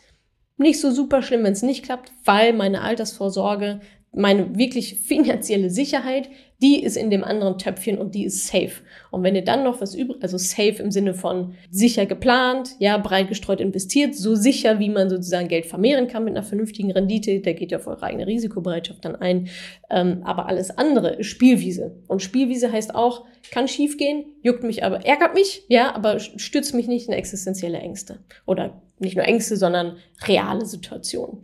nicht 0.59 0.81
so 0.81 0.93
super 0.93 1.23
schlimm, 1.23 1.43
wenn 1.43 1.55
es 1.55 1.63
nicht 1.63 1.85
klappt, 1.85 2.13
weil 2.25 2.53
meine 2.53 2.83
Altersvorsorge 2.83 3.81
meine 4.15 4.57
wirklich 4.57 5.01
finanzielle 5.01 5.71
Sicherheit, 5.71 6.29
die 6.63 6.83
ist 6.83 6.97
in 6.97 7.11
dem 7.11 7.25
anderen 7.25 7.59
Töpfchen 7.59 7.99
und 7.99 8.15
die 8.15 8.25
ist 8.25 8.47
safe. 8.47 8.73
Und 9.11 9.23
wenn 9.23 9.35
ihr 9.35 9.45
dann 9.45 9.65
noch 9.65 9.81
was 9.81 9.95
übrig, 9.95 10.23
also 10.23 10.39
safe 10.39 10.83
im 10.83 10.91
Sinne 10.91 11.13
von 11.13 11.55
sicher 11.71 12.07
geplant, 12.07 12.71
ja, 12.79 12.97
breit 12.97 13.29
gestreut 13.29 13.61
investiert, 13.61 14.15
so 14.15 14.35
sicher, 14.35 14.79
wie 14.79 14.89
man 14.89 15.11
sozusagen 15.11 15.49
Geld 15.49 15.67
vermehren 15.67 16.09
kann 16.09 16.25
mit 16.25 16.35
einer 16.35 16.47
vernünftigen 16.47 16.91
Rendite, 16.93 17.41
da 17.41 17.53
geht 17.53 17.73
ja 17.73 17.79
auf 17.79 17.87
eure 17.87 18.05
eigene 18.05 18.27
Risikobereitschaft 18.27 19.05
dann 19.05 19.17
ein. 19.17 19.49
Ähm, 19.91 20.23
aber 20.25 20.47
alles 20.47 20.71
andere 20.71 21.17
ist 21.17 21.27
Spielwiese. 21.27 21.97
Und 22.07 22.23
Spielwiese 22.23 22.73
heißt 22.73 22.95
auch, 22.95 23.27
kann 23.51 23.69
schiefgehen, 23.69 24.25
juckt 24.43 24.63
mich 24.63 24.85
aber, 24.85 25.05
ärgert 25.05 25.35
mich, 25.35 25.65
ja, 25.69 25.95
aber 25.95 26.19
stützt 26.19 26.75
mich 26.75 26.89
nicht 26.89 27.09
in 27.09 27.15
existenzielle 27.15 27.79
Ängste. 27.79 28.21
Oder 28.47 28.81
nicht 28.99 29.17
nur 29.17 29.27
Ängste, 29.27 29.57
sondern 29.57 29.97
reale 30.27 30.65
Situationen. 30.65 31.43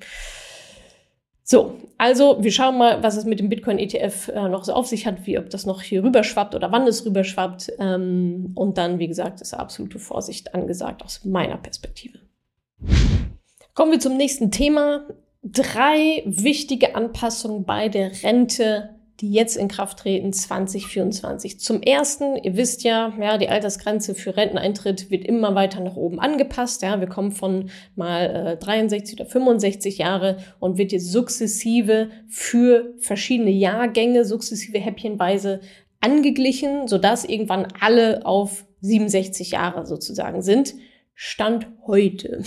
So, 1.50 1.80
also 1.98 2.36
wir 2.44 2.52
schauen 2.52 2.78
mal, 2.78 3.02
was 3.02 3.16
es 3.16 3.24
mit 3.24 3.40
dem 3.40 3.48
Bitcoin-ETF 3.48 4.28
äh, 4.28 4.48
noch 4.48 4.62
so 4.62 4.72
auf 4.72 4.86
sich 4.86 5.04
hat, 5.04 5.26
wie 5.26 5.36
ob 5.36 5.50
das 5.50 5.66
noch 5.66 5.82
hier 5.82 6.04
rüberschwappt 6.04 6.54
oder 6.54 6.70
wann 6.70 6.86
es 6.86 7.04
rüberschwappt. 7.04 7.72
Ähm, 7.80 8.52
und 8.54 8.78
dann, 8.78 9.00
wie 9.00 9.08
gesagt, 9.08 9.40
ist 9.40 9.52
absolute 9.52 9.98
Vorsicht 9.98 10.54
angesagt 10.54 11.02
aus 11.02 11.24
meiner 11.24 11.56
Perspektive. 11.56 12.20
Kommen 13.74 13.90
wir 13.90 13.98
zum 13.98 14.16
nächsten 14.16 14.52
Thema. 14.52 15.08
Drei 15.42 16.22
wichtige 16.24 16.94
Anpassungen 16.94 17.64
bei 17.64 17.88
der 17.88 18.12
Rente 18.22 18.90
die 19.20 19.30
jetzt 19.30 19.56
in 19.56 19.68
Kraft 19.68 19.98
treten 19.98 20.32
2024. 20.32 21.60
Zum 21.60 21.82
ersten, 21.82 22.36
ihr 22.36 22.56
wisst 22.56 22.82
ja, 22.84 23.12
ja, 23.20 23.36
die 23.36 23.48
Altersgrenze 23.48 24.14
für 24.14 24.36
Renteneintritt 24.36 25.10
wird 25.10 25.24
immer 25.24 25.54
weiter 25.54 25.80
nach 25.80 25.96
oben 25.96 26.18
angepasst. 26.18 26.82
Ja, 26.82 27.00
wir 27.00 27.08
kommen 27.08 27.32
von 27.32 27.70
mal 27.96 28.54
äh, 28.54 28.56
63 28.56 29.20
oder 29.20 29.26
65 29.28 29.98
Jahre 29.98 30.38
und 30.58 30.78
wird 30.78 30.92
jetzt 30.92 31.12
sukzessive 31.12 32.08
für 32.28 32.94
verschiedene 32.98 33.50
Jahrgänge, 33.50 34.24
sukzessive 34.24 34.78
häppchenweise 34.78 35.60
angeglichen, 36.00 36.88
sodass 36.88 37.24
irgendwann 37.24 37.68
alle 37.80 38.24
auf 38.24 38.64
67 38.80 39.50
Jahre 39.50 39.84
sozusagen 39.86 40.40
sind. 40.40 40.74
Stand 41.14 41.66
heute. 41.86 42.42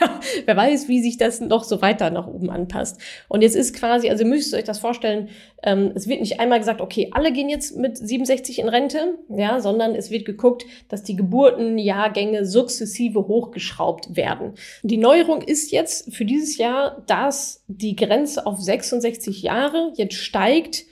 Ja, 0.00 0.20
wer 0.44 0.56
weiß, 0.56 0.88
wie 0.88 1.00
sich 1.00 1.16
das 1.16 1.40
noch 1.40 1.64
so 1.64 1.82
weiter 1.82 2.10
nach 2.10 2.26
oben 2.26 2.50
anpasst. 2.50 3.00
Und 3.28 3.42
jetzt 3.42 3.56
ist 3.56 3.74
quasi, 3.74 4.08
also 4.10 4.24
ihr 4.24 4.30
müsst 4.30 4.54
euch 4.54 4.64
das 4.64 4.78
vorstellen, 4.78 5.28
ähm, 5.62 5.92
es 5.94 6.08
wird 6.08 6.20
nicht 6.20 6.40
einmal 6.40 6.58
gesagt, 6.58 6.80
okay, 6.80 7.10
alle 7.12 7.32
gehen 7.32 7.48
jetzt 7.48 7.76
mit 7.76 7.96
67 7.96 8.58
in 8.58 8.68
Rente, 8.68 9.18
ja, 9.28 9.60
sondern 9.60 9.94
es 9.94 10.10
wird 10.10 10.24
geguckt, 10.24 10.64
dass 10.88 11.02
die 11.02 11.16
Geburtenjahrgänge 11.16 12.44
sukzessive 12.44 13.26
hochgeschraubt 13.26 14.16
werden. 14.16 14.54
Die 14.82 14.98
Neuerung 14.98 15.42
ist 15.42 15.72
jetzt 15.72 16.14
für 16.14 16.24
dieses 16.24 16.58
Jahr, 16.58 17.02
dass 17.06 17.64
die 17.68 17.96
Grenze 17.96 18.46
auf 18.46 18.60
66 18.60 19.42
Jahre 19.42 19.92
jetzt 19.96 20.14
steigt, 20.14 20.84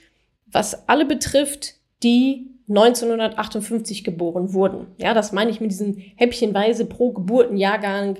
was 0.51 0.87
alle 0.87 1.05
betrifft, 1.05 1.75
die 2.03 2.47
1958 2.69 4.03
geboren 4.03 4.53
wurden. 4.53 4.87
Ja, 4.97 5.13
das 5.13 5.31
meine 5.31 5.51
ich 5.51 5.61
mit 5.61 5.71
diesen 5.71 5.97
häppchenweise 6.15 6.85
pro 6.85 7.11
Geburtenjahrgang 7.13 8.17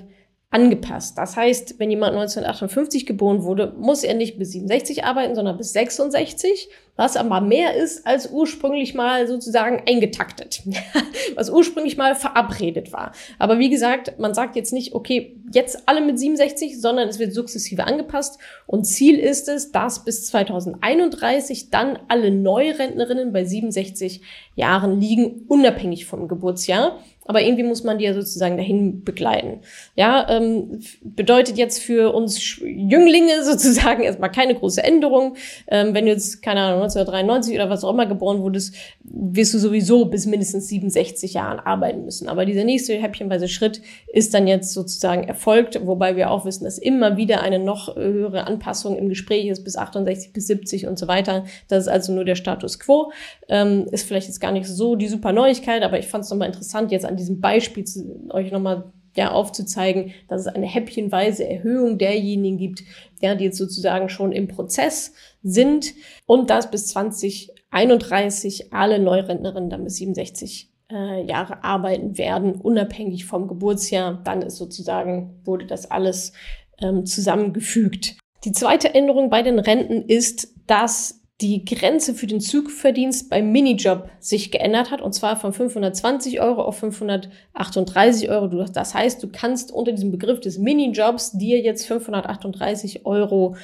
angepasst. 0.50 1.18
Das 1.18 1.36
heißt, 1.36 1.78
wenn 1.78 1.90
jemand 1.90 2.12
1958 2.12 3.06
geboren 3.06 3.42
wurde, 3.42 3.74
muss 3.76 4.02
er 4.02 4.14
nicht 4.14 4.38
bis 4.38 4.52
67 4.52 5.04
arbeiten, 5.04 5.34
sondern 5.34 5.58
bis 5.58 5.72
66, 5.72 6.70
was 6.98 7.16
aber 7.16 7.40
mehr 7.40 7.76
ist 7.76 8.04
als 8.06 8.28
ursprünglich 8.28 8.92
mal 8.92 9.28
sozusagen 9.28 9.84
eingetaktet, 9.86 10.62
was 11.36 11.48
ursprünglich 11.48 11.96
mal 11.96 12.16
verabredet 12.16 12.92
war. 12.92 13.12
Aber 13.38 13.60
wie 13.60 13.70
gesagt, 13.70 14.18
man 14.18 14.34
sagt 14.34 14.56
jetzt 14.56 14.72
nicht, 14.72 14.94
okay, 14.94 15.36
jetzt 15.54 15.84
alle 15.86 16.00
mit 16.00 16.18
67, 16.18 16.80
sondern 16.80 17.08
es 17.08 17.20
wird 17.20 17.32
sukzessive 17.32 17.84
angepasst 17.84 18.40
und 18.66 18.84
Ziel 18.84 19.16
ist 19.16 19.48
es, 19.48 19.70
dass 19.70 20.04
bis 20.04 20.26
2031 20.26 21.70
dann 21.70 22.00
alle 22.08 22.32
Neurentnerinnen 22.32 23.32
bei 23.32 23.44
67 23.44 24.20
Jahren 24.56 25.00
liegen, 25.00 25.44
unabhängig 25.46 26.04
vom 26.04 26.26
Geburtsjahr 26.26 26.98
aber 27.28 27.42
irgendwie 27.42 27.62
muss 27.62 27.84
man 27.84 27.98
die 27.98 28.06
ja 28.06 28.14
sozusagen 28.14 28.56
dahin 28.56 29.04
begleiten. 29.04 29.60
Ja, 29.96 30.26
ähm, 30.30 30.80
bedeutet 31.02 31.58
jetzt 31.58 31.82
für 31.82 32.14
uns 32.14 32.56
Jünglinge 32.58 33.44
sozusagen 33.44 34.02
erstmal 34.02 34.32
keine 34.32 34.54
große 34.54 34.82
Änderung. 34.82 35.36
Ähm, 35.68 35.92
wenn 35.92 36.06
du 36.06 36.10
jetzt, 36.10 36.40
keine 36.42 36.62
Ahnung, 36.62 36.80
1993 36.88 37.54
oder 37.54 37.70
was 37.70 37.84
auch 37.84 37.92
immer 37.92 38.06
geboren 38.06 38.40
wurdest, 38.40 38.74
wirst 39.04 39.54
du 39.54 39.58
sowieso 39.58 40.06
bis 40.06 40.26
mindestens 40.26 40.68
67 40.68 41.34
Jahren 41.34 41.60
arbeiten 41.60 42.04
müssen. 42.04 42.28
Aber 42.28 42.44
dieser 42.44 42.64
nächste 42.64 42.94
häppchenweise 42.94 43.48
Schritt 43.48 43.80
ist 44.12 44.34
dann 44.34 44.46
jetzt 44.46 44.72
sozusagen 44.72 45.24
erfolgt, 45.24 45.86
wobei 45.86 46.16
wir 46.16 46.30
auch 46.30 46.44
wissen, 46.44 46.64
dass 46.64 46.78
immer 46.78 47.16
wieder 47.16 47.40
eine 47.42 47.58
noch 47.58 47.96
höhere 47.96 48.46
Anpassung 48.46 48.96
im 48.96 49.08
Gespräch 49.08 49.46
ist, 49.46 49.64
bis 49.64 49.76
68, 49.76 50.32
bis 50.32 50.46
70 50.46 50.86
und 50.86 50.98
so 50.98 51.08
weiter. 51.08 51.44
Das 51.68 51.84
ist 51.84 51.88
also 51.88 52.12
nur 52.12 52.24
der 52.24 52.34
Status 52.34 52.78
quo. 52.78 53.12
Ähm, 53.48 53.86
ist 53.90 54.06
vielleicht 54.06 54.26
jetzt 54.26 54.40
gar 54.40 54.52
nicht 54.52 54.66
so 54.66 54.96
die 54.96 55.08
super 55.08 55.32
Neuigkeit, 55.32 55.82
aber 55.82 55.98
ich 55.98 56.06
fand 56.06 56.24
es 56.24 56.30
nochmal 56.30 56.48
interessant, 56.48 56.92
jetzt 56.92 57.04
an 57.04 57.16
diesem 57.16 57.40
Beispiel 57.40 57.84
zu, 57.84 58.28
euch 58.30 58.50
nochmal 58.50 58.92
ja, 59.18 59.32
aufzuzeigen, 59.32 60.12
dass 60.28 60.42
es 60.42 60.46
eine 60.46 60.66
häppchenweise 60.66 61.44
Erhöhung 61.44 61.98
derjenigen 61.98 62.56
gibt, 62.56 62.84
ja, 63.20 63.34
die 63.34 63.46
jetzt 63.46 63.58
sozusagen 63.58 64.08
schon 64.08 64.30
im 64.30 64.46
Prozess 64.46 65.12
sind 65.42 65.92
und 66.24 66.50
dass 66.50 66.70
bis 66.70 66.86
2031 66.86 68.72
alle 68.72 69.00
Neurentnerinnen 69.00 69.70
dann 69.70 69.82
bis 69.82 69.96
67 69.96 70.70
äh, 70.92 71.24
Jahre 71.24 71.64
arbeiten 71.64 72.16
werden, 72.16 72.54
unabhängig 72.54 73.24
vom 73.24 73.48
Geburtsjahr. 73.48 74.22
Dann 74.22 74.40
ist 74.40 74.56
sozusagen, 74.56 75.40
wurde 75.44 75.66
das 75.66 75.90
alles 75.90 76.32
ähm, 76.80 77.04
zusammengefügt. 77.04 78.18
Die 78.44 78.52
zweite 78.52 78.94
Änderung 78.94 79.30
bei 79.30 79.42
den 79.42 79.58
Renten 79.58 80.02
ist, 80.08 80.54
dass 80.68 81.17
die 81.40 81.64
Grenze 81.64 82.14
für 82.14 82.26
den 82.26 82.40
Zugverdienst 82.40 83.30
beim 83.30 83.52
Minijob 83.52 84.08
sich 84.18 84.50
geändert 84.50 84.90
hat, 84.90 85.00
und 85.00 85.14
zwar 85.14 85.36
von 85.36 85.52
520 85.52 86.40
Euro 86.40 86.62
auf 86.62 86.78
538 86.78 88.28
Euro. 88.28 88.64
Das 88.64 88.94
heißt, 88.94 89.22
du 89.22 89.28
kannst 89.28 89.70
unter 89.70 89.92
diesem 89.92 90.10
Begriff 90.10 90.40
des 90.40 90.58
Minijobs 90.58 91.32
dir 91.38 91.60
jetzt 91.60 91.86
538 91.86 93.06
Euro 93.06 93.56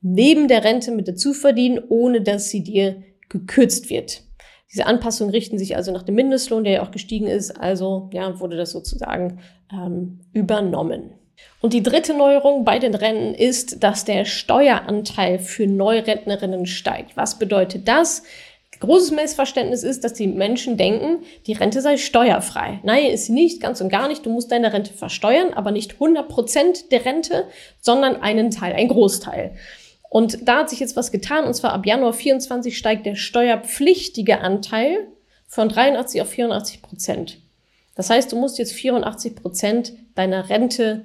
neben 0.00 0.48
der 0.48 0.64
Rente 0.64 0.90
mit 0.90 1.06
dazu 1.06 1.34
verdienen, 1.34 1.82
ohne 1.88 2.22
dass 2.22 2.48
sie 2.48 2.62
dir 2.62 3.02
gekürzt 3.28 3.90
wird. 3.90 4.22
Diese 4.70 4.86
Anpassungen 4.86 5.32
richten 5.32 5.58
sich 5.58 5.76
also 5.76 5.92
nach 5.92 6.02
dem 6.02 6.14
Mindestlohn, 6.14 6.64
der 6.64 6.74
ja 6.74 6.82
auch 6.82 6.90
gestiegen 6.90 7.26
ist. 7.26 7.50
Also 7.50 8.08
ja, 8.12 8.38
wurde 8.40 8.56
das 8.56 8.70
sozusagen 8.70 9.40
ähm, 9.72 10.20
übernommen. 10.32 11.17
Und 11.60 11.72
die 11.72 11.82
dritte 11.82 12.14
Neuerung 12.14 12.64
bei 12.64 12.78
den 12.78 12.94
Renten 12.94 13.34
ist, 13.34 13.82
dass 13.82 14.04
der 14.04 14.24
Steueranteil 14.24 15.38
für 15.38 15.66
Neurentnerinnen 15.66 16.66
steigt. 16.66 17.16
Was 17.16 17.38
bedeutet 17.38 17.88
das? 17.88 18.22
Großes 18.80 19.10
Missverständnis 19.10 19.82
ist, 19.82 20.04
dass 20.04 20.14
die 20.14 20.28
Menschen 20.28 20.76
denken, 20.76 21.24
die 21.46 21.52
Rente 21.52 21.80
sei 21.80 21.96
steuerfrei. 21.96 22.78
Nein, 22.84 23.06
ist 23.06 23.26
sie 23.26 23.32
nicht, 23.32 23.60
ganz 23.60 23.80
und 23.80 23.88
gar 23.88 24.06
nicht. 24.06 24.24
Du 24.24 24.30
musst 24.30 24.52
deine 24.52 24.72
Rente 24.72 24.92
versteuern, 24.92 25.52
aber 25.52 25.72
nicht 25.72 25.94
100 25.94 26.28
Prozent 26.28 26.92
der 26.92 27.04
Rente, 27.04 27.48
sondern 27.80 28.22
einen 28.22 28.52
Teil, 28.52 28.74
ein 28.74 28.86
Großteil. 28.86 29.56
Und 30.10 30.46
da 30.46 30.58
hat 30.58 30.70
sich 30.70 30.78
jetzt 30.78 30.96
was 30.96 31.10
getan, 31.10 31.44
und 31.44 31.54
zwar 31.54 31.72
ab 31.72 31.86
Januar 31.86 32.12
24 32.12 32.78
steigt 32.78 33.04
der 33.04 33.16
steuerpflichtige 33.16 34.40
Anteil 34.40 35.08
von 35.48 35.68
83 35.68 36.22
auf 36.22 36.28
84 36.28 36.80
Prozent. 36.80 37.38
Das 37.96 38.10
heißt, 38.10 38.30
du 38.30 38.36
musst 38.36 38.58
jetzt 38.58 38.72
84 38.72 39.34
Prozent 39.34 39.92
deiner 40.14 40.48
Rente 40.48 41.04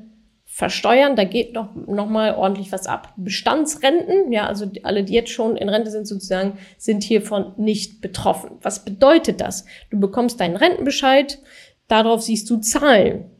versteuern, 0.53 1.15
da 1.15 1.23
geht 1.23 1.55
noch, 1.55 1.73
noch 1.73 2.07
mal 2.07 2.35
ordentlich 2.35 2.71
was 2.71 2.85
ab. 2.85 3.11
Bestandsrenten, 3.17 4.31
ja, 4.31 4.45
also 4.45 4.71
alle, 4.83 5.03
die 5.03 5.13
jetzt 5.13 5.31
schon 5.31 5.57
in 5.57 5.67
Rente 5.67 5.89
sind 5.89 6.07
sozusagen, 6.07 6.59
sind 6.77 7.01
hiervon 7.01 7.53
nicht 7.57 8.01
betroffen. 8.01 8.51
Was 8.61 8.85
bedeutet 8.85 9.41
das? 9.41 9.65
Du 9.89 9.99
bekommst 9.99 10.39
deinen 10.39 10.55
Rentenbescheid, 10.55 11.39
darauf 11.87 12.21
siehst 12.21 12.51
du 12.51 12.57
Zahlen. 12.57 13.31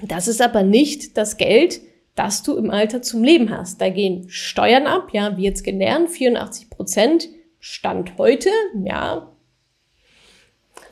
Das 0.00 0.28
ist 0.28 0.40
aber 0.40 0.62
nicht 0.62 1.16
das 1.16 1.36
Geld, 1.36 1.80
das 2.14 2.44
du 2.44 2.56
im 2.56 2.70
Alter 2.70 3.02
zum 3.02 3.24
Leben 3.24 3.50
hast. 3.50 3.80
Da 3.80 3.88
gehen 3.88 4.28
Steuern 4.28 4.86
ab, 4.86 5.08
ja, 5.12 5.36
wie 5.36 5.42
jetzt 5.42 5.64
gelernt, 5.64 6.10
84 6.10 6.70
Prozent, 6.70 7.28
Stand 7.58 8.18
heute, 8.18 8.50
ja, 8.84 9.32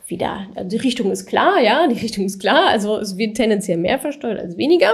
wieder, 0.07 0.47
also 0.53 0.67
die 0.67 0.83
Richtung 0.83 1.11
ist 1.11 1.25
klar, 1.25 1.61
ja, 1.61 1.87
die 1.87 1.99
Richtung 1.99 2.25
ist 2.25 2.39
klar, 2.39 2.67
also 2.67 2.97
es 2.97 3.17
wird 3.17 3.37
tendenziell 3.37 3.77
mehr 3.77 3.99
versteuert 3.99 4.39
als 4.39 4.57
weniger. 4.57 4.93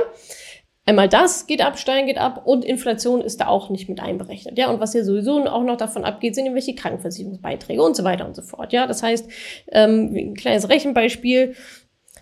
Einmal 0.86 1.08
das 1.08 1.46
geht 1.46 1.62
ab, 1.62 1.78
Stein 1.78 2.08
geht 2.08 2.18
ab 2.18 2.42
und 2.46 2.66
Inflation 2.66 3.22
ist 3.22 3.40
da 3.40 3.48
auch 3.48 3.70
nicht 3.70 3.88
mit 3.88 4.00
einberechnet. 4.00 4.58
Ja, 4.58 4.70
und 4.72 4.80
was 4.80 4.96
ja 4.96 5.04
sowieso 5.04 5.40
auch 5.46 5.64
noch 5.64 5.78
davon 5.78 6.04
abgeht, 6.04 6.34
sind 6.34 6.46
irgendwelche 6.46 6.74
Krankenversicherungsbeiträge 6.74 7.82
und 7.84 7.96
so 7.96 8.04
weiter 8.04 8.26
und 8.26 8.36
so 8.36 8.42
fort. 8.42 8.74
Ja, 8.74 8.88
das 8.88 9.04
heißt, 9.04 9.30
ähm, 9.72 10.14
ein 10.16 10.34
kleines 10.34 10.70
Rechenbeispiel. 10.70 11.56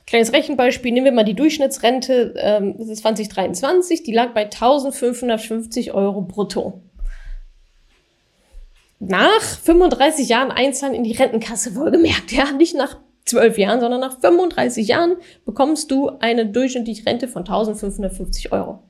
Kleines 0.06 0.34
Rechenbeispiel, 0.34 0.92
nehmen 0.92 1.06
wir 1.06 1.12
mal 1.12 1.24
die 1.24 1.36
Durchschnittsrente, 1.36 2.34
ähm, 2.38 2.76
das 2.78 2.90
ist 2.90 3.02
2023, 3.02 4.04
die 4.04 4.12
lag 4.12 4.34
bei 4.34 4.42
1550 4.42 5.94
Euro 5.94 6.22
brutto. 6.22 6.82
Nach 9.00 9.42
35 9.42 10.28
Jahren 10.28 10.52
Einzahlen 10.52 10.96
in 10.96 11.04
die 11.04 11.14
Rentenkasse, 11.14 11.76
wohlgemerkt, 11.76 12.32
ja, 12.32 12.52
nicht 12.52 12.76
nach 12.76 12.98
12 13.30 13.58
Jahren, 13.58 13.80
sondern 13.80 14.02
nach 14.02 14.20
35 14.20 14.88
Jahren 14.88 15.18
bekommst 15.46 15.92
du 15.92 16.10
eine 16.20 16.46
durchschnittliche 16.46 17.06
Rente 17.06 17.28
von 17.28 17.44
1550 17.44 18.52
Euro. 18.52 18.84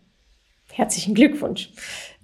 Herzlichen 0.71 1.13
Glückwunsch. 1.13 1.71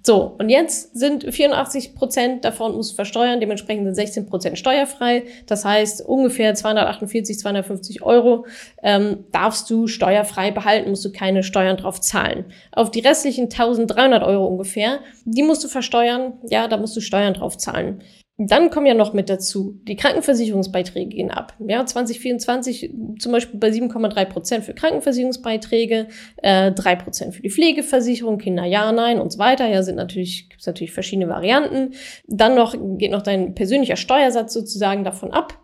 So, 0.06 0.36
und 0.38 0.50
jetzt 0.50 0.96
sind 0.96 1.24
84 1.24 1.96
Prozent 1.96 2.44
davon 2.44 2.76
muss 2.76 2.92
versteuern, 2.92 3.40
dementsprechend 3.40 3.86
sind 3.86 3.96
16 3.96 4.26
Prozent 4.26 4.56
steuerfrei. 4.56 5.24
Das 5.46 5.64
heißt, 5.64 6.06
ungefähr 6.06 6.54
248, 6.54 7.40
250 7.40 8.02
Euro 8.02 8.46
ähm, 8.84 9.24
darfst 9.32 9.68
du 9.68 9.88
steuerfrei 9.88 10.52
behalten, 10.52 10.90
musst 10.90 11.04
du 11.04 11.10
keine 11.10 11.42
Steuern 11.42 11.76
drauf 11.76 12.00
zahlen. 12.00 12.44
Auf 12.70 12.92
die 12.92 13.00
restlichen 13.00 13.46
1300 13.46 14.22
Euro 14.22 14.46
ungefähr, 14.46 15.00
die 15.24 15.42
musst 15.42 15.64
du 15.64 15.68
versteuern, 15.68 16.34
ja, 16.44 16.68
da 16.68 16.76
musst 16.76 16.96
du 16.96 17.00
Steuern 17.00 17.34
drauf 17.34 17.58
zahlen. 17.58 18.00
Dann 18.38 18.68
kommen 18.68 18.84
ja 18.84 18.92
noch 18.92 19.14
mit 19.14 19.30
dazu, 19.30 19.80
die 19.88 19.96
Krankenversicherungsbeiträge 19.96 21.08
gehen 21.08 21.30
ab. 21.30 21.54
Ja, 21.58 21.86
2024 21.86 22.92
zum 23.18 23.32
Beispiel 23.32 23.58
bei 23.58 23.70
7,3 23.70 24.24
Prozent 24.26 24.64
für 24.64 24.74
Krankenversicherungsbeiträge, 24.74 26.08
äh, 26.42 26.70
3 26.70 26.96
Prozent 26.96 27.34
für 27.34 27.40
die 27.40 27.50
Pflegeversicherung, 27.50 28.36
Kinder 28.36 28.64
ja, 28.64 28.92
nein 28.92 29.20
und 29.20 29.32
so 29.32 29.38
weiter. 29.38 29.66
Ja, 29.66 29.82
sind 29.82 29.96
natürlich, 29.96 30.50
gibt's 30.50 30.66
natürlich 30.66 30.92
verschiedene 30.92 31.30
Varianten. 31.30 31.94
Dann 32.26 32.54
noch 32.54 32.74
geht 32.98 33.10
noch 33.10 33.22
dein 33.22 33.54
persönlicher 33.54 33.96
Steuersatz 33.96 34.52
sozusagen 34.52 35.02
davon 35.02 35.30
ab. 35.30 35.58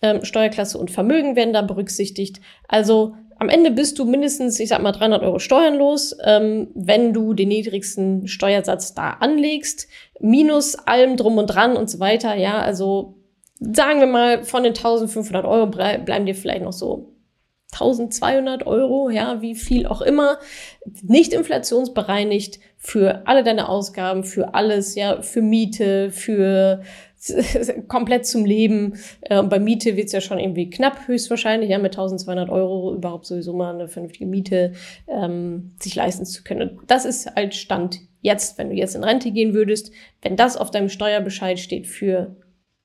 Ähm, 0.00 0.24
Steuerklasse 0.24 0.78
und 0.78 0.90
Vermögen 0.90 1.36
werden 1.36 1.52
da 1.52 1.60
berücksichtigt. 1.60 2.40
Also 2.68 3.16
am 3.38 3.48
Ende 3.48 3.70
bist 3.70 3.98
du 3.98 4.04
mindestens, 4.04 4.60
ich 4.60 4.68
sag 4.68 4.82
mal, 4.82 4.92
300 4.92 5.22
Euro 5.22 5.38
Steuern 5.38 5.76
los, 5.76 6.16
ähm, 6.24 6.68
wenn 6.74 7.12
du 7.12 7.34
den 7.34 7.48
niedrigsten 7.48 8.28
Steuersatz 8.28 8.94
da 8.94 9.10
anlegst, 9.20 9.88
minus 10.20 10.76
allem 10.76 11.16
drum 11.16 11.38
und 11.38 11.46
dran 11.46 11.76
und 11.76 11.90
so 11.90 12.00
weiter. 12.00 12.34
Ja, 12.34 12.58
also 12.60 13.16
sagen 13.60 14.00
wir 14.00 14.06
mal, 14.06 14.44
von 14.44 14.62
den 14.62 14.74
1500 14.74 15.44
Euro 15.44 15.66
bleiben 15.66 16.26
dir 16.26 16.34
vielleicht 16.34 16.62
noch 16.62 16.72
so 16.72 17.14
1200 17.72 18.66
Euro, 18.66 19.10
ja, 19.10 19.42
wie 19.42 19.54
viel 19.54 19.86
auch 19.86 20.00
immer, 20.00 20.38
nicht 21.02 21.32
inflationsbereinigt 21.32 22.60
für 22.76 23.26
alle 23.26 23.42
deine 23.42 23.68
Ausgaben, 23.68 24.24
für 24.24 24.54
alles, 24.54 24.94
ja, 24.94 25.22
für 25.22 25.42
Miete, 25.42 26.10
für 26.10 26.82
komplett 27.88 28.26
zum 28.26 28.44
Leben. 28.44 28.94
Äh, 29.22 29.42
bei 29.42 29.58
Miete 29.58 29.96
wird's 29.96 30.12
ja 30.12 30.20
schon 30.20 30.38
irgendwie 30.38 30.70
knapp, 30.70 31.06
höchstwahrscheinlich, 31.06 31.70
ja, 31.70 31.78
mit 31.78 31.92
1200 31.92 32.50
Euro 32.50 32.94
überhaupt 32.94 33.26
sowieso 33.26 33.52
mal 33.52 33.74
eine 33.74 33.88
vernünftige 33.88 34.26
Miete 34.26 34.72
ähm, 35.08 35.72
sich 35.80 35.94
leisten 35.94 36.24
zu 36.24 36.42
können. 36.44 36.80
Das 36.86 37.04
ist 37.04 37.34
halt 37.34 37.54
Stand 37.54 38.00
jetzt, 38.20 38.58
wenn 38.58 38.70
du 38.70 38.76
jetzt 38.76 38.94
in 38.94 39.04
Rente 39.04 39.30
gehen 39.30 39.54
würdest, 39.54 39.92
wenn 40.22 40.36
das 40.36 40.56
auf 40.56 40.70
deinem 40.70 40.88
Steuerbescheid 40.88 41.58
steht 41.58 41.86
für 41.86 42.36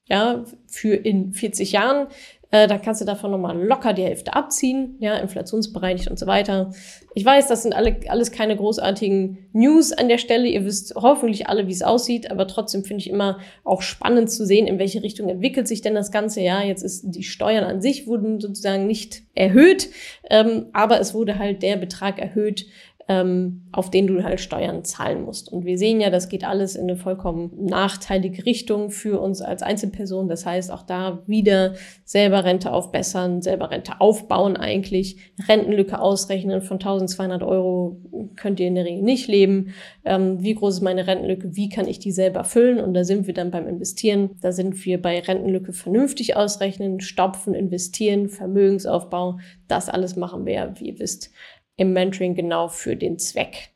ja, 0.09 0.43
für 0.65 0.95
in 0.95 1.33
40 1.33 1.71
Jahren, 1.71 2.07
äh, 2.51 2.67
dann 2.67 2.81
kannst 2.81 2.99
du 2.99 3.05
davon 3.05 3.31
nochmal 3.31 3.61
locker 3.61 3.93
die 3.93 4.03
Hälfte 4.03 4.33
abziehen, 4.33 4.95
ja, 4.99 5.17
inflationsbereinigt 5.17 6.09
und 6.09 6.17
so 6.17 6.25
weiter. 6.25 6.71
Ich 7.13 7.23
weiß, 7.23 7.47
das 7.47 7.63
sind 7.63 7.73
alle, 7.73 7.99
alles 8.07 8.31
keine 8.31 8.55
großartigen 8.55 9.49
News 9.53 9.91
an 9.91 10.09
der 10.09 10.17
Stelle. 10.17 10.47
Ihr 10.47 10.65
wisst 10.65 10.95
hoffentlich 10.95 11.47
alle, 11.47 11.67
wie 11.67 11.71
es 11.71 11.83
aussieht, 11.83 12.31
aber 12.31 12.47
trotzdem 12.47 12.83
finde 12.83 13.01
ich 13.01 13.09
immer 13.09 13.39
auch 13.63 13.83
spannend 13.83 14.31
zu 14.31 14.45
sehen, 14.45 14.67
in 14.67 14.79
welche 14.79 15.03
Richtung 15.03 15.29
entwickelt 15.29 15.67
sich 15.67 15.81
denn 15.81 15.93
das 15.93 16.11
Ganze. 16.11 16.41
Ja, 16.41 16.63
jetzt 16.63 16.81
ist 16.81 17.03
die 17.05 17.23
Steuern 17.23 17.65
an 17.65 17.81
sich 17.81 18.07
wurden 18.07 18.39
sozusagen 18.39 18.87
nicht 18.87 19.21
erhöht, 19.35 19.89
ähm, 20.29 20.67
aber 20.73 20.99
es 20.99 21.13
wurde 21.13 21.37
halt 21.37 21.61
der 21.61 21.77
Betrag 21.77 22.19
erhöht, 22.19 22.65
ähm, 23.09 23.63
auf 23.71 23.89
den 23.89 24.05
du 24.05 24.23
halt 24.23 24.39
Steuern 24.39 24.85
zahlen 24.85 25.23
musst. 25.23 25.51
Und 25.51 25.65
wir 25.65 25.79
sehen 25.79 25.99
ja, 25.99 26.11
das 26.11 26.29
geht 26.29 26.43
alles 26.43 26.75
in 26.75 26.83
eine 26.83 26.95
vollkommen 26.95 27.51
nachteilige 27.59 28.45
Richtung 28.45 28.91
für 28.91 29.19
uns 29.19 29.41
als 29.41 29.63
Einzelperson. 29.63 30.29
Das 30.29 30.45
heißt, 30.45 30.71
auch 30.71 30.83
da 30.83 31.23
wieder 31.25 31.73
selber 32.05 32.45
Rente 32.45 32.71
aufbessern, 32.71 33.41
selber 33.41 33.71
Rente 33.71 33.99
aufbauen 33.99 34.57
eigentlich, 34.57 35.17
Rentenlücke 35.47 35.99
ausrechnen 35.99 36.61
von 36.61 36.75
1200 36.75 37.41
Euro 37.41 37.97
könnt 38.35 38.59
ihr 38.59 38.67
in 38.67 38.75
der 38.75 38.85
Regel 38.85 39.01
nicht 39.01 39.27
leben. 39.27 39.73
Ähm, 40.05 40.43
wie 40.43 40.53
groß 40.53 40.75
ist 40.75 40.81
meine 40.81 41.07
Rentenlücke? 41.07 41.55
Wie 41.55 41.69
kann 41.69 41.87
ich 41.87 41.97
die 41.97 42.11
selber 42.11 42.43
füllen? 42.43 42.79
Und 42.79 42.93
da 42.93 43.03
sind 43.03 43.25
wir 43.25 43.33
dann 43.33 43.49
beim 43.49 43.67
Investieren. 43.67 44.31
Da 44.41 44.51
sind 44.51 44.85
wir 44.85 45.01
bei 45.01 45.19
Rentenlücke 45.19 45.73
vernünftig 45.73 46.35
ausrechnen, 46.35 46.99
stopfen, 46.99 47.55
investieren, 47.55 48.29
Vermögensaufbau. 48.29 49.39
Das 49.67 49.89
alles 49.89 50.15
machen 50.15 50.45
wir, 50.45 50.73
wie 50.77 50.89
ihr 50.89 50.99
wisst, 50.99 51.31
im 51.79 51.93
Mentoring 51.93 52.35
genau 52.35 52.67
für 52.67 52.95
den 52.95 53.17
Zweck. 53.17 53.69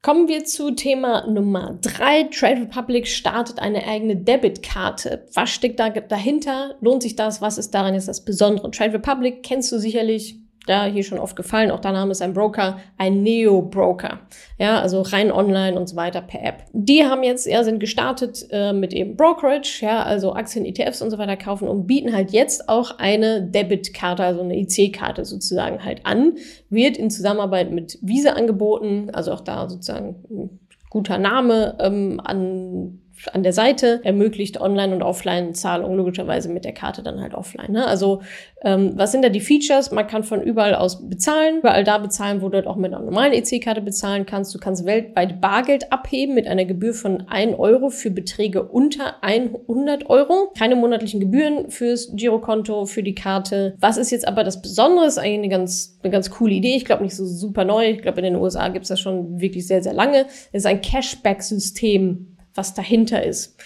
Kommen 0.00 0.28
wir 0.28 0.44
zu 0.44 0.70
Thema 0.70 1.26
Nummer 1.26 1.76
drei. 1.82 2.22
Trade 2.24 2.62
Republic 2.62 3.08
startet 3.08 3.58
eine 3.58 3.84
eigene 3.86 4.14
Debitkarte. 4.14 5.26
Was 5.34 5.50
steckt 5.50 5.80
da 5.80 5.90
dahinter? 5.90 6.76
Lohnt 6.80 7.02
sich 7.02 7.16
das? 7.16 7.42
Was 7.42 7.58
ist 7.58 7.74
daran 7.74 7.94
jetzt 7.94 8.06
das 8.06 8.24
Besondere? 8.24 8.70
Trade 8.70 8.94
Republic 8.94 9.42
kennst 9.42 9.72
du 9.72 9.78
sicherlich 9.78 10.38
ja, 10.68 10.84
hier 10.84 11.02
schon 11.02 11.18
oft 11.18 11.36
gefallen, 11.36 11.70
auch 11.70 11.80
der 11.80 11.92
Name 11.92 12.12
ist 12.12 12.22
ein 12.22 12.34
Broker, 12.34 12.78
ein 12.96 13.22
Neo-Broker. 13.22 14.20
Ja, 14.58 14.80
also 14.80 15.02
rein 15.02 15.32
online 15.32 15.78
und 15.78 15.88
so 15.88 15.96
weiter 15.96 16.20
per 16.20 16.42
App. 16.44 16.64
Die 16.72 17.04
haben 17.04 17.22
jetzt, 17.22 17.46
ja, 17.46 17.64
sind 17.64 17.80
gestartet 17.80 18.46
äh, 18.50 18.72
mit 18.72 18.92
eben 18.92 19.16
Brokerage, 19.16 19.80
ja, 19.80 20.02
also 20.02 20.34
Aktien, 20.34 20.64
ETFs 20.64 21.02
und 21.02 21.10
so 21.10 21.18
weiter 21.18 21.36
kaufen 21.36 21.68
und 21.68 21.86
bieten 21.86 22.14
halt 22.14 22.32
jetzt 22.32 22.68
auch 22.68 22.98
eine 22.98 23.42
Debitkarte, 23.42 24.22
also 24.24 24.42
eine 24.42 24.58
IC-Karte 24.58 25.24
sozusagen 25.24 25.84
halt 25.84 26.04
an. 26.04 26.34
Wird 26.70 26.96
in 26.96 27.10
Zusammenarbeit 27.10 27.72
mit 27.72 27.98
Visa 28.02 28.30
angeboten, 28.30 29.10
also 29.12 29.32
auch 29.32 29.40
da 29.40 29.68
sozusagen 29.68 30.58
guter 30.90 31.18
Name 31.18 31.76
ähm, 31.80 32.20
an 32.22 33.00
an 33.32 33.42
der 33.42 33.52
Seite, 33.52 34.00
ermöglicht 34.04 34.60
Online- 34.60 34.94
und 34.94 35.02
Offline-Zahlungen, 35.02 35.96
logischerweise 35.96 36.48
mit 36.48 36.64
der 36.64 36.72
Karte 36.72 37.02
dann 37.02 37.20
halt 37.20 37.34
offline. 37.34 37.72
Ne? 37.72 37.86
Also 37.86 38.22
ähm, 38.62 38.92
was 38.96 39.12
sind 39.12 39.22
da 39.22 39.28
die 39.28 39.40
Features? 39.40 39.90
Man 39.90 40.06
kann 40.06 40.24
von 40.24 40.42
überall 40.42 40.74
aus 40.74 41.08
bezahlen, 41.08 41.58
überall 41.58 41.84
da 41.84 41.98
bezahlen, 41.98 42.42
wo 42.42 42.48
du 42.48 42.56
halt 42.56 42.66
auch 42.66 42.76
mit 42.76 42.92
einer 42.92 43.04
normalen 43.04 43.32
EC-Karte 43.32 43.80
bezahlen 43.80 44.26
kannst. 44.26 44.54
Du 44.54 44.58
kannst 44.58 44.84
weltweit 44.84 45.40
Bargeld 45.40 45.92
abheben 45.92 46.34
mit 46.34 46.46
einer 46.46 46.64
Gebühr 46.64 46.94
von 46.94 47.28
1 47.28 47.58
Euro 47.58 47.90
für 47.90 48.10
Beträge 48.10 48.62
unter 48.62 49.22
100 49.22 50.10
Euro. 50.10 50.52
Keine 50.58 50.76
monatlichen 50.76 51.20
Gebühren 51.20 51.70
fürs 51.70 52.10
Girokonto, 52.14 52.86
für 52.86 53.02
die 53.02 53.14
Karte. 53.14 53.74
Was 53.78 53.96
ist 53.96 54.10
jetzt 54.10 54.26
aber 54.26 54.44
das 54.44 54.60
Besondere? 54.60 55.06
Ist 55.06 55.18
eigentlich 55.18 55.38
eine 55.38 55.48
ganz, 55.48 55.98
eine 56.02 56.10
ganz 56.10 56.30
coole 56.30 56.54
Idee. 56.54 56.76
Ich 56.76 56.84
glaube 56.84 57.04
nicht 57.04 57.14
so 57.14 57.24
super 57.24 57.64
neu. 57.64 57.90
Ich 57.90 58.02
glaube, 58.02 58.18
in 58.18 58.24
den 58.24 58.36
USA 58.36 58.68
gibt 58.68 58.84
es 58.84 58.88
das 58.88 59.00
schon 59.00 59.40
wirklich 59.40 59.66
sehr, 59.66 59.82
sehr 59.82 59.94
lange. 59.94 60.26
Es 60.52 60.62
ist 60.62 60.66
ein 60.66 60.80
Cashback-System 60.80 62.37
was 62.58 62.74
dahinter 62.74 63.22
ist. 63.22 63.56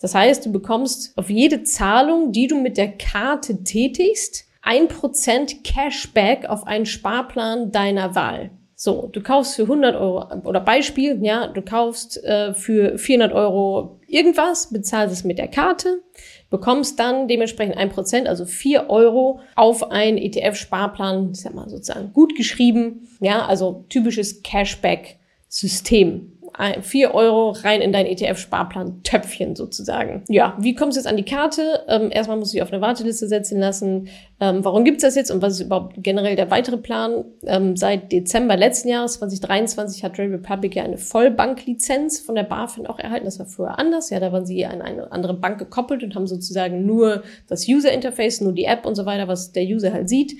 Das 0.00 0.14
heißt, 0.14 0.46
du 0.46 0.52
bekommst 0.52 1.16
auf 1.16 1.30
jede 1.30 1.64
Zahlung, 1.64 2.30
die 2.30 2.46
du 2.46 2.60
mit 2.60 2.76
der 2.76 2.92
Karte 2.92 3.64
tätigst, 3.64 4.44
ein 4.60 4.86
Prozent 4.86 5.64
Cashback 5.64 6.48
auf 6.48 6.66
einen 6.66 6.86
Sparplan 6.86 7.72
deiner 7.72 8.14
Wahl. 8.14 8.50
So, 8.74 9.08
du 9.12 9.22
kaufst 9.22 9.54
für 9.54 9.62
100 9.62 9.94
Euro, 9.94 10.26
oder 10.42 10.58
Beispiel, 10.58 11.24
ja, 11.24 11.46
du 11.46 11.62
kaufst 11.62 12.22
äh, 12.24 12.52
für 12.52 12.98
400 12.98 13.32
Euro 13.32 14.00
irgendwas, 14.08 14.72
bezahlst 14.72 15.14
es 15.14 15.22
mit 15.22 15.38
der 15.38 15.46
Karte, 15.46 16.02
bekommst 16.50 16.98
dann 16.98 17.28
dementsprechend 17.28 17.76
ein 17.76 17.90
Prozent, 17.90 18.26
also 18.26 18.44
4 18.44 18.90
Euro 18.90 19.38
auf 19.54 19.92
einen 19.92 20.18
ETF-Sparplan, 20.18 21.30
ich 21.32 21.42
sag 21.42 21.54
mal 21.54 21.68
sozusagen 21.68 22.12
gut 22.12 22.34
geschrieben, 22.34 23.08
ja, 23.20 23.46
also 23.46 23.84
typisches 23.88 24.42
Cashback-System. 24.42 26.31
4 26.80 27.14
Euro 27.14 27.50
rein 27.50 27.80
in 27.80 27.92
dein 27.92 28.06
ETF-Sparplan-Töpfchen 28.06 29.56
sozusagen. 29.56 30.24
Ja, 30.28 30.56
wie 30.58 30.74
kommst 30.74 30.96
du 30.96 31.00
jetzt 31.00 31.06
an 31.06 31.16
die 31.16 31.24
Karte? 31.24 31.84
Ähm, 31.88 32.10
erstmal 32.10 32.36
musst 32.36 32.52
du 32.52 32.56
dich 32.56 32.62
auf 32.62 32.72
eine 32.72 32.82
Warteliste 32.82 33.26
setzen 33.28 33.58
lassen. 33.58 34.08
Ähm, 34.42 34.64
warum 34.64 34.82
gibt's 34.82 35.02
das 35.02 35.14
jetzt 35.14 35.30
und 35.30 35.40
was 35.40 35.52
ist 35.52 35.66
überhaupt 35.66 35.94
generell 35.98 36.34
der 36.34 36.50
weitere 36.50 36.76
Plan? 36.76 37.24
Ähm, 37.46 37.76
seit 37.76 38.10
Dezember 38.10 38.56
letzten 38.56 38.88
Jahres, 38.88 39.12
2023, 39.20 40.02
hat 40.02 40.16
Trade 40.16 40.32
Republic 40.32 40.74
ja 40.74 40.82
eine 40.82 40.98
Vollbanklizenz 40.98 42.18
von 42.18 42.34
der 42.34 42.42
BaFin 42.42 42.88
auch 42.88 42.98
erhalten. 42.98 43.24
Das 43.24 43.38
war 43.38 43.46
früher 43.46 43.78
anders. 43.78 44.10
Ja, 44.10 44.18
da 44.18 44.32
waren 44.32 44.44
sie 44.44 44.66
an 44.66 44.82
eine 44.82 45.12
andere 45.12 45.34
Bank 45.34 45.60
gekoppelt 45.60 46.02
und 46.02 46.16
haben 46.16 46.26
sozusagen 46.26 46.84
nur 46.84 47.22
das 47.46 47.68
User-Interface, 47.68 48.40
nur 48.40 48.52
die 48.52 48.64
App 48.64 48.84
und 48.84 48.96
so 48.96 49.06
weiter, 49.06 49.28
was 49.28 49.52
der 49.52 49.62
User 49.62 49.92
halt 49.92 50.08
sieht, 50.08 50.34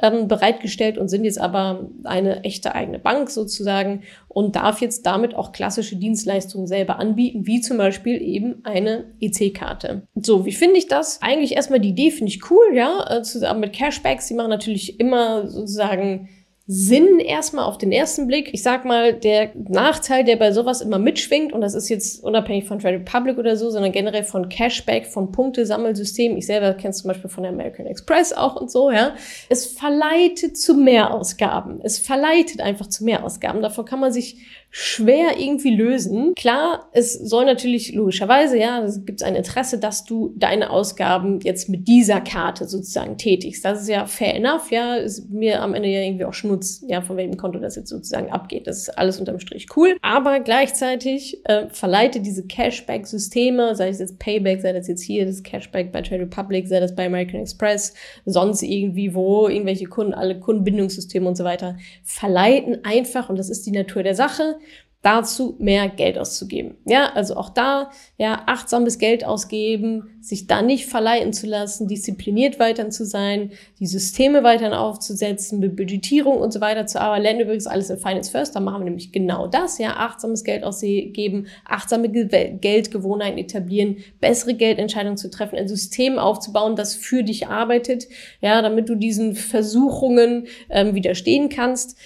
ähm, 0.00 0.28
bereitgestellt 0.28 0.96
und 0.96 1.08
sind 1.08 1.24
jetzt 1.24 1.40
aber 1.40 1.88
eine 2.04 2.44
echte 2.44 2.76
eigene 2.76 3.00
Bank 3.00 3.28
sozusagen 3.30 4.02
und 4.28 4.54
darf 4.54 4.80
jetzt 4.80 5.04
damit 5.04 5.34
auch 5.34 5.50
klassische 5.50 5.96
Dienstleistungen 5.96 6.68
selber 6.68 7.00
anbieten, 7.00 7.46
wie 7.46 7.60
zum 7.60 7.76
Beispiel 7.76 8.22
eben 8.22 8.60
eine 8.62 9.06
EC-Karte. 9.20 10.02
So, 10.14 10.46
wie 10.46 10.52
finde 10.52 10.78
ich 10.78 10.86
das? 10.86 11.20
Eigentlich 11.22 11.56
erstmal 11.56 11.80
die 11.80 11.88
Idee 11.88 12.12
finde 12.12 12.30
ich 12.30 12.48
cool, 12.50 12.66
ja, 12.72 13.18
äh, 13.18 13.22
zusammen 13.48 13.60
mit 13.60 13.72
Cashbacks. 13.72 14.28
Sie 14.28 14.34
machen 14.34 14.50
natürlich 14.50 15.00
immer 15.00 15.48
sozusagen 15.48 16.28
Sinn 16.70 17.18
erstmal 17.18 17.64
auf 17.64 17.78
den 17.78 17.92
ersten 17.92 18.26
Blick. 18.26 18.50
Ich 18.52 18.62
sag 18.62 18.84
mal, 18.84 19.14
der 19.14 19.52
Nachteil, 19.54 20.22
der 20.22 20.36
bei 20.36 20.52
sowas 20.52 20.82
immer 20.82 20.98
mitschwingt, 20.98 21.54
und 21.54 21.62
das 21.62 21.72
ist 21.74 21.88
jetzt 21.88 22.22
unabhängig 22.22 22.66
von 22.66 22.78
Trade 22.78 22.96
Republic 22.96 23.38
oder 23.38 23.56
so, 23.56 23.70
sondern 23.70 23.90
generell 23.90 24.22
von 24.22 24.50
Cashback, 24.50 25.06
von 25.06 25.32
Punktesammelsystemen. 25.32 26.36
Ich 26.36 26.44
selber 26.44 26.74
kenne 26.74 26.90
es 26.90 26.98
zum 26.98 27.08
Beispiel 27.08 27.30
von 27.30 27.44
der 27.44 27.52
American 27.52 27.86
Express 27.86 28.34
auch 28.34 28.60
und 28.60 28.70
so, 28.70 28.90
ja. 28.90 29.14
Es 29.48 29.64
verleitet 29.64 30.58
zu 30.58 30.74
Mehrausgaben. 30.74 31.80
Es 31.82 31.98
verleitet 31.98 32.60
einfach 32.60 32.88
zu 32.88 33.02
Mehrausgaben. 33.02 33.62
Davon 33.62 33.86
kann 33.86 34.00
man 34.00 34.12
sich 34.12 34.36
schwer 34.70 35.38
irgendwie 35.38 35.74
lösen. 35.74 36.34
Klar, 36.34 36.88
es 36.92 37.14
soll 37.14 37.46
natürlich 37.46 37.94
logischerweise, 37.94 38.58
ja, 38.58 38.82
es 38.82 39.04
gibt 39.04 39.22
ein 39.22 39.34
Interesse, 39.34 39.78
dass 39.78 40.04
du 40.04 40.34
deine 40.36 40.70
Ausgaben 40.70 41.40
jetzt 41.40 41.68
mit 41.68 41.88
dieser 41.88 42.20
Karte 42.20 42.68
sozusagen 42.68 43.16
tätigst. 43.16 43.64
Das 43.64 43.80
ist 43.80 43.88
ja 43.88 44.06
fair 44.06 44.34
enough, 44.34 44.70
ja, 44.70 44.96
ist 44.96 45.30
mir 45.30 45.62
am 45.62 45.74
Ende 45.74 45.88
ja 45.88 46.00
irgendwie 46.00 46.26
auch 46.26 46.34
Schmutz, 46.34 46.84
ja, 46.86 47.00
von 47.00 47.16
welchem 47.16 47.36
Konto 47.38 47.58
das 47.58 47.76
jetzt 47.76 47.88
sozusagen 47.88 48.30
abgeht. 48.30 48.66
Das 48.66 48.78
ist 48.78 48.98
alles 48.98 49.18
unterm 49.18 49.40
Strich 49.40 49.68
cool. 49.76 49.96
Aber 50.02 50.40
gleichzeitig 50.40 51.40
äh, 51.44 51.66
verleitet 51.70 52.26
diese 52.26 52.46
Cashback-Systeme, 52.46 53.74
sei 53.74 53.88
es 53.88 54.00
jetzt 54.00 54.18
Payback, 54.18 54.60
sei 54.60 54.74
das 54.74 54.86
jetzt 54.86 55.02
hier 55.02 55.24
das 55.24 55.42
Cashback 55.42 55.92
bei 55.92 56.02
Trade 56.02 56.22
Republic, 56.22 56.68
sei 56.68 56.80
das 56.80 56.94
bei 56.94 57.06
American 57.06 57.40
Express, 57.40 57.94
sonst 58.26 58.62
irgendwie 58.62 59.14
wo, 59.14 59.48
irgendwelche 59.48 59.86
Kunden, 59.86 60.12
alle 60.12 60.38
Kundenbindungssysteme 60.38 61.26
und 61.26 61.36
so 61.36 61.44
weiter, 61.44 61.78
verleiten 62.04 62.84
einfach, 62.84 63.30
und 63.30 63.38
das 63.38 63.48
ist 63.48 63.66
die 63.66 63.72
Natur 63.72 64.02
der 64.02 64.14
Sache, 64.14 64.57
dazu 65.02 65.54
mehr 65.60 65.88
Geld 65.88 66.18
auszugeben. 66.18 66.76
Ja, 66.84 67.12
also 67.14 67.36
auch 67.36 67.50
da, 67.50 67.90
ja, 68.16 68.42
achtsames 68.46 68.98
Geld 68.98 69.24
ausgeben, 69.24 70.18
sich 70.20 70.48
da 70.48 70.60
nicht 70.60 70.86
verleiten 70.86 71.32
zu 71.32 71.46
lassen, 71.46 71.86
diszipliniert 71.86 72.58
weiterhin 72.58 72.90
zu 72.90 73.04
sein, 73.06 73.52
die 73.78 73.86
Systeme 73.86 74.42
weiterhin 74.42 74.74
aufzusetzen, 74.74 75.60
mit 75.60 75.76
Budgetierung 75.76 76.38
und 76.38 76.52
so 76.52 76.60
weiter 76.60 76.86
zu 76.86 77.00
arbeiten. 77.00 77.22
Lernen 77.22 77.40
übrigens 77.40 77.68
alles 77.68 77.90
in 77.90 77.98
Finance 77.98 78.30
First, 78.30 78.56
da 78.56 78.60
machen 78.60 78.80
wir 78.80 78.86
nämlich 78.86 79.12
genau 79.12 79.46
das, 79.46 79.78
ja, 79.78 79.96
achtsames 79.96 80.42
Geld 80.42 80.64
ausgeben, 80.64 81.46
achtsame 81.64 82.08
Geldgewohnheiten 82.08 83.38
etablieren, 83.38 83.98
bessere 84.20 84.54
Geldentscheidungen 84.54 85.16
zu 85.16 85.30
treffen, 85.30 85.56
ein 85.56 85.68
System 85.68 86.18
aufzubauen, 86.18 86.74
das 86.74 86.96
für 86.96 87.22
dich 87.22 87.46
arbeitet, 87.46 88.08
ja, 88.40 88.60
damit 88.62 88.88
du 88.88 88.96
diesen 88.96 89.36
Versuchungen 89.36 90.48
ähm, 90.70 90.96
widerstehen 90.96 91.48
kannst 91.48 91.96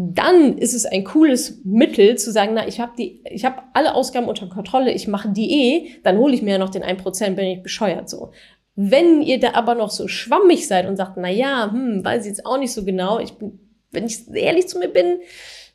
dann 0.00 0.56
ist 0.58 0.74
es 0.74 0.86
ein 0.86 1.02
cooles 1.02 1.60
Mittel 1.64 2.16
zu 2.16 2.30
sagen, 2.30 2.52
na, 2.54 2.68
ich 2.68 2.78
habe 2.78 2.92
die, 2.96 3.20
ich 3.28 3.44
habe 3.44 3.62
alle 3.72 3.96
Ausgaben 3.96 4.28
unter 4.28 4.48
Kontrolle, 4.48 4.92
ich 4.92 5.08
mache 5.08 5.30
die 5.30 5.50
eh, 5.50 5.90
dann 6.04 6.18
hole 6.18 6.34
ich 6.34 6.42
mir 6.42 6.52
ja 6.52 6.58
noch 6.58 6.70
den 6.70 6.84
1%, 6.84 7.30
bin 7.30 7.46
ich 7.46 7.62
bescheuert 7.64 8.08
so. 8.08 8.30
Wenn 8.76 9.22
ihr 9.22 9.40
da 9.40 9.54
aber 9.54 9.74
noch 9.74 9.90
so 9.90 10.06
schwammig 10.06 10.68
seid 10.68 10.86
und 10.86 10.94
sagt, 10.94 11.16
na 11.16 11.28
ja, 11.28 11.72
hm, 11.72 12.04
weiß 12.04 12.22
ich 12.22 12.28
jetzt 12.28 12.46
auch 12.46 12.58
nicht 12.58 12.72
so 12.72 12.84
genau, 12.84 13.18
ich 13.18 13.32
bin, 13.32 13.58
wenn 13.90 14.06
ich 14.06 14.28
ehrlich 14.32 14.68
zu 14.68 14.78
mir 14.78 14.86
bin, 14.86 15.18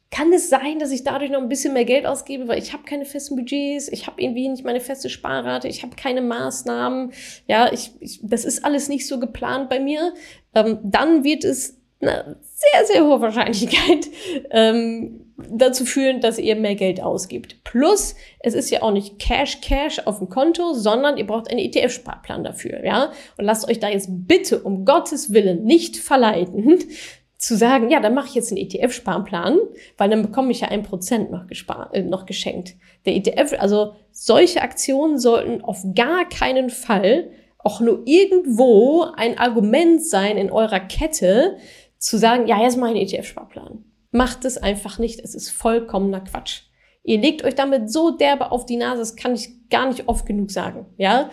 kann 0.09 0.31
es 0.31 0.47
sein, 0.47 0.79
dass 0.79 0.91
ich 0.91 1.03
dadurch 1.03 1.29
noch 1.29 1.41
ein 1.41 1.49
bisschen 1.49 1.73
mehr 1.73 1.83
Geld 1.83 2.05
ausgebe, 2.05 2.47
weil 2.47 2.59
ich 2.59 2.71
habe 2.71 2.83
keine 2.83 3.03
festen 3.03 3.35
Budgets, 3.35 3.89
ich 3.89 4.07
habe 4.07 4.21
irgendwie 4.21 4.47
nicht 4.47 4.63
meine 4.63 4.79
feste 4.79 5.09
Sparrate, 5.09 5.67
ich 5.67 5.83
habe 5.83 5.97
keine 5.97 6.21
Maßnahmen, 6.21 7.11
ja, 7.47 7.73
ich, 7.73 7.91
ich, 7.99 8.21
das 8.23 8.45
ist 8.45 8.63
alles 8.63 8.87
nicht 8.87 9.05
so 9.05 9.19
geplant 9.19 9.69
bei 9.69 9.81
mir, 9.81 10.13
ähm, 10.55 10.79
dann 10.83 11.25
wird 11.25 11.43
es 11.43 11.82
eine 12.07 12.37
sehr, 12.41 12.85
sehr 12.85 13.03
hohe 13.03 13.21
Wahrscheinlichkeit 13.21 14.07
ähm, 14.51 15.33
dazu 15.49 15.85
führen, 15.85 16.21
dass 16.21 16.37
ihr 16.37 16.55
mehr 16.55 16.75
Geld 16.75 17.01
ausgibt. 17.01 17.63
Plus, 17.63 18.15
es 18.39 18.53
ist 18.53 18.69
ja 18.69 18.81
auch 18.81 18.91
nicht 18.91 19.19
Cash, 19.19 19.61
Cash 19.61 19.99
auf 20.05 20.19
dem 20.19 20.29
Konto, 20.29 20.73
sondern 20.73 21.17
ihr 21.17 21.27
braucht 21.27 21.49
einen 21.49 21.59
ETF-Sparplan 21.59 22.43
dafür, 22.43 22.85
ja? 22.85 23.11
Und 23.37 23.45
lasst 23.45 23.67
euch 23.67 23.79
da 23.79 23.89
jetzt 23.89 24.09
bitte 24.09 24.61
um 24.61 24.85
Gottes 24.85 25.33
Willen 25.33 25.63
nicht 25.63 25.97
verleiten, 25.97 26.79
zu 27.37 27.57
sagen, 27.57 27.89
ja, 27.89 27.99
dann 27.99 28.13
mache 28.13 28.27
ich 28.27 28.35
jetzt 28.35 28.51
einen 28.51 28.61
ETF-Sparplan, 28.61 29.57
weil 29.97 30.09
dann 30.09 30.21
bekomme 30.21 30.51
ich 30.51 30.61
ja 30.61 30.69
ein 30.69 30.83
Prozent 30.83 31.29
noch, 31.29 31.43
äh, 31.91 32.01
noch 32.01 32.25
geschenkt. 32.25 32.75
Der 33.05 33.15
ETF, 33.15 33.55
also 33.59 33.95
solche 34.11 34.61
Aktionen 34.61 35.17
sollten 35.17 35.61
auf 35.61 35.83
gar 35.93 36.29
keinen 36.29 36.69
Fall 36.69 37.31
auch 37.63 37.79
nur 37.79 38.01
irgendwo 38.05 39.05
ein 39.15 39.37
Argument 39.37 40.05
sein 40.05 40.37
in 40.37 40.51
eurer 40.51 40.81
Kette, 40.81 41.57
zu 42.03 42.17
sagen, 42.17 42.47
ja, 42.47 42.61
jetzt 42.61 42.77
mache 42.77 42.91
ich 42.91 42.97
einen 42.97 43.07
ETF-Sparplan. 43.07 43.85
Macht 44.11 44.43
es 44.43 44.57
einfach 44.57 44.99
nicht. 44.99 45.21
Es 45.21 45.33
ist 45.35 45.49
vollkommener 45.49 46.19
Quatsch. 46.19 46.63
Ihr 47.03 47.17
legt 47.17 47.43
euch 47.43 47.55
damit 47.55 47.89
so 47.91 48.11
derbe 48.11 48.51
auf 48.51 48.65
die 48.65 48.75
Nase, 48.75 48.99
das 48.99 49.15
kann 49.15 49.33
ich 49.33 49.69
gar 49.69 49.87
nicht 49.87 50.07
oft 50.07 50.25
genug 50.25 50.51
sagen. 50.51 50.85
Ja, 50.97 51.29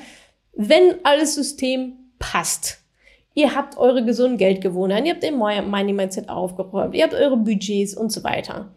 wenn 0.52 1.04
alles 1.04 1.34
System 1.34 2.12
passt, 2.18 2.78
ihr 3.34 3.54
habt 3.54 3.76
eure 3.78 4.04
gesunden 4.04 4.38
Geldgewohnheiten, 4.38 5.06
ihr 5.06 5.12
habt 5.12 5.22
den 5.22 5.36
Money 5.36 5.92
Mindset 5.92 6.28
aufgeräumt, 6.28 6.94
ihr 6.94 7.04
habt 7.04 7.14
eure 7.14 7.36
Budgets 7.36 7.96
und 7.96 8.10
so 8.10 8.24
weiter. 8.24 8.74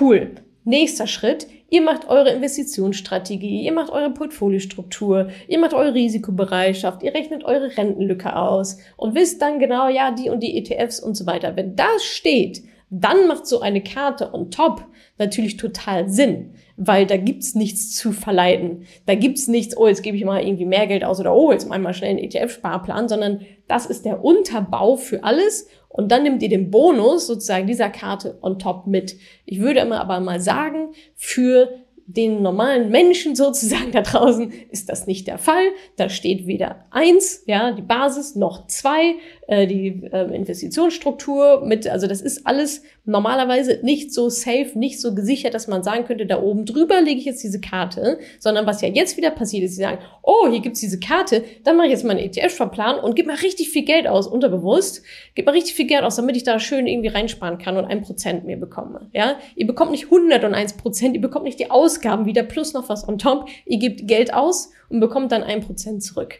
Cool. 0.00 0.34
Nächster 0.64 1.06
Schritt, 1.06 1.46
ihr 1.72 1.80
macht 1.80 2.06
eure 2.08 2.30
Investitionsstrategie, 2.30 3.62
ihr 3.62 3.72
macht 3.72 3.90
eure 3.90 4.10
Portfoliostruktur, 4.10 5.28
ihr 5.48 5.58
macht 5.58 5.72
eure 5.72 5.94
Risikobereitschaft, 5.94 7.02
ihr 7.02 7.14
rechnet 7.14 7.44
eure 7.44 7.74
Rentenlücke 7.74 8.36
aus 8.36 8.76
und 8.98 9.14
wisst 9.14 9.40
dann 9.40 9.58
genau, 9.58 9.88
ja, 9.88 10.10
die 10.10 10.28
und 10.28 10.42
die 10.42 10.58
ETFs 10.58 11.00
und 11.00 11.16
so 11.16 11.24
weiter. 11.26 11.56
Wenn 11.56 11.74
das 11.74 12.04
steht, 12.04 12.62
dann 12.90 13.26
macht 13.26 13.46
so 13.46 13.60
eine 13.60 13.82
Karte 13.82 14.34
on 14.34 14.50
top 14.50 14.84
natürlich 15.16 15.56
total 15.56 16.10
Sinn, 16.10 16.52
weil 16.76 17.06
da 17.06 17.16
gibt's 17.16 17.54
nichts 17.54 17.94
zu 17.94 18.12
verleiten. 18.12 18.84
Da 19.06 19.14
gibt's 19.14 19.48
nichts, 19.48 19.74
oh, 19.74 19.86
jetzt 19.86 20.02
gebe 20.02 20.18
ich 20.18 20.26
mal 20.26 20.44
irgendwie 20.44 20.66
mehr 20.66 20.86
Geld 20.86 21.04
aus 21.04 21.20
oder 21.20 21.34
oh, 21.34 21.52
jetzt 21.52 21.66
mal 21.66 21.94
schnell 21.94 22.10
einen 22.10 22.18
ETF-Sparplan, 22.18 23.08
sondern 23.08 23.40
das 23.66 23.86
ist 23.86 24.04
der 24.04 24.22
Unterbau 24.22 24.96
für 24.96 25.24
alles 25.24 25.68
und 25.92 26.10
dann 26.10 26.22
nimmt 26.22 26.42
ihr 26.42 26.48
den 26.48 26.70
Bonus 26.70 27.26
sozusagen 27.26 27.66
dieser 27.66 27.90
Karte 27.90 28.38
on 28.40 28.58
top 28.58 28.86
mit. 28.86 29.16
Ich 29.44 29.60
würde 29.60 29.80
immer 29.80 30.00
aber 30.00 30.20
mal 30.20 30.40
sagen, 30.40 30.92
für 31.14 31.84
den 32.06 32.42
normalen 32.42 32.90
Menschen 32.90 33.34
sozusagen 33.36 33.92
da 33.92 34.02
draußen 34.02 34.52
ist 34.70 34.88
das 34.88 35.06
nicht 35.06 35.26
der 35.26 35.38
Fall. 35.38 35.64
Da 35.96 36.08
steht 36.08 36.46
weder 36.46 36.84
eins, 36.90 37.42
ja, 37.46 37.72
die 37.72 37.82
Basis, 37.82 38.34
noch 38.34 38.66
zwei, 38.66 39.16
äh, 39.46 39.66
die 39.66 40.02
äh, 40.12 40.34
Investitionsstruktur 40.34 41.64
mit, 41.64 41.86
also 41.86 42.06
das 42.06 42.20
ist 42.20 42.46
alles 42.46 42.82
normalerweise 43.04 43.80
nicht 43.82 44.12
so 44.12 44.28
safe, 44.28 44.70
nicht 44.74 45.00
so 45.00 45.14
gesichert, 45.14 45.54
dass 45.54 45.66
man 45.66 45.82
sagen 45.82 46.04
könnte, 46.04 46.26
da 46.26 46.40
oben 46.40 46.66
drüber 46.66 47.00
lege 47.00 47.18
ich 47.18 47.26
jetzt 47.26 47.42
diese 47.42 47.60
Karte, 47.60 48.18
sondern 48.38 48.66
was 48.66 48.80
ja 48.80 48.88
jetzt 48.88 49.16
wieder 49.16 49.30
passiert 49.30 49.64
ist, 49.64 49.74
sie 49.74 49.82
sagen, 49.82 49.98
oh, 50.22 50.48
hier 50.48 50.60
gibt's 50.60 50.80
diese 50.80 51.00
Karte, 51.00 51.44
dann 51.64 51.76
mache 51.76 51.86
ich 51.86 51.92
jetzt 51.92 52.04
mal 52.04 52.16
einen 52.16 52.30
ETF-Verplan 52.30 53.00
und 53.00 53.16
gebe 53.16 53.28
mal 53.28 53.36
richtig 53.38 53.70
viel 53.70 53.84
Geld 53.84 54.06
aus, 54.06 54.26
unterbewusst, 54.26 55.02
gebe 55.34 55.46
mal 55.46 55.52
richtig 55.52 55.74
viel 55.74 55.86
Geld 55.86 56.04
aus, 56.04 56.16
damit 56.16 56.36
ich 56.36 56.44
da 56.44 56.60
schön 56.60 56.86
irgendwie 56.86 57.08
reinsparen 57.08 57.58
kann 57.58 57.76
und 57.76 57.86
ein 57.86 58.02
Prozent 58.02 58.44
mehr 58.44 58.56
bekomme, 58.56 59.10
ja. 59.12 59.36
Ihr 59.56 59.66
bekommt 59.66 59.90
nicht 59.90 60.04
101 60.04 60.74
Prozent, 60.74 61.14
ihr 61.14 61.20
bekommt 61.20 61.44
nicht 61.44 61.58
die 61.58 61.70
Ausgaben 61.92 62.24
wieder 62.24 62.42
plus 62.42 62.72
noch 62.72 62.88
was 62.88 63.06
on 63.06 63.18
top, 63.18 63.48
ihr 63.66 63.78
gebt 63.78 64.08
Geld 64.08 64.32
aus 64.32 64.70
und 64.88 65.00
bekommt 65.00 65.30
dann 65.30 65.42
ein 65.42 65.60
Prozent 65.60 66.02
zurück. 66.02 66.36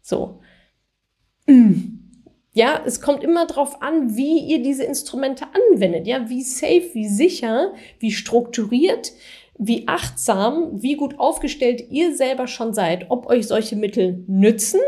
So. 0.00 0.40
Mm. 1.46 2.00
Ja, 2.52 2.80
es 2.86 3.00
kommt 3.00 3.24
immer 3.24 3.46
darauf 3.46 3.82
an, 3.82 4.16
wie 4.16 4.38
ihr 4.38 4.62
diese 4.62 4.84
Instrumente 4.84 5.46
anwendet. 5.52 6.06
Ja, 6.06 6.28
wie 6.30 6.42
safe, 6.42 6.90
wie 6.92 7.08
sicher, 7.08 7.74
wie 7.98 8.12
strukturiert, 8.12 9.12
wie 9.58 9.88
achtsam, 9.88 10.80
wie 10.80 10.94
gut 10.94 11.18
aufgestellt 11.18 11.90
ihr 11.90 12.16
selber 12.16 12.46
schon 12.46 12.72
seid. 12.72 13.06
Ob 13.10 13.26
euch 13.26 13.48
solche 13.48 13.76
Mittel 13.76 14.24
nützen 14.28 14.80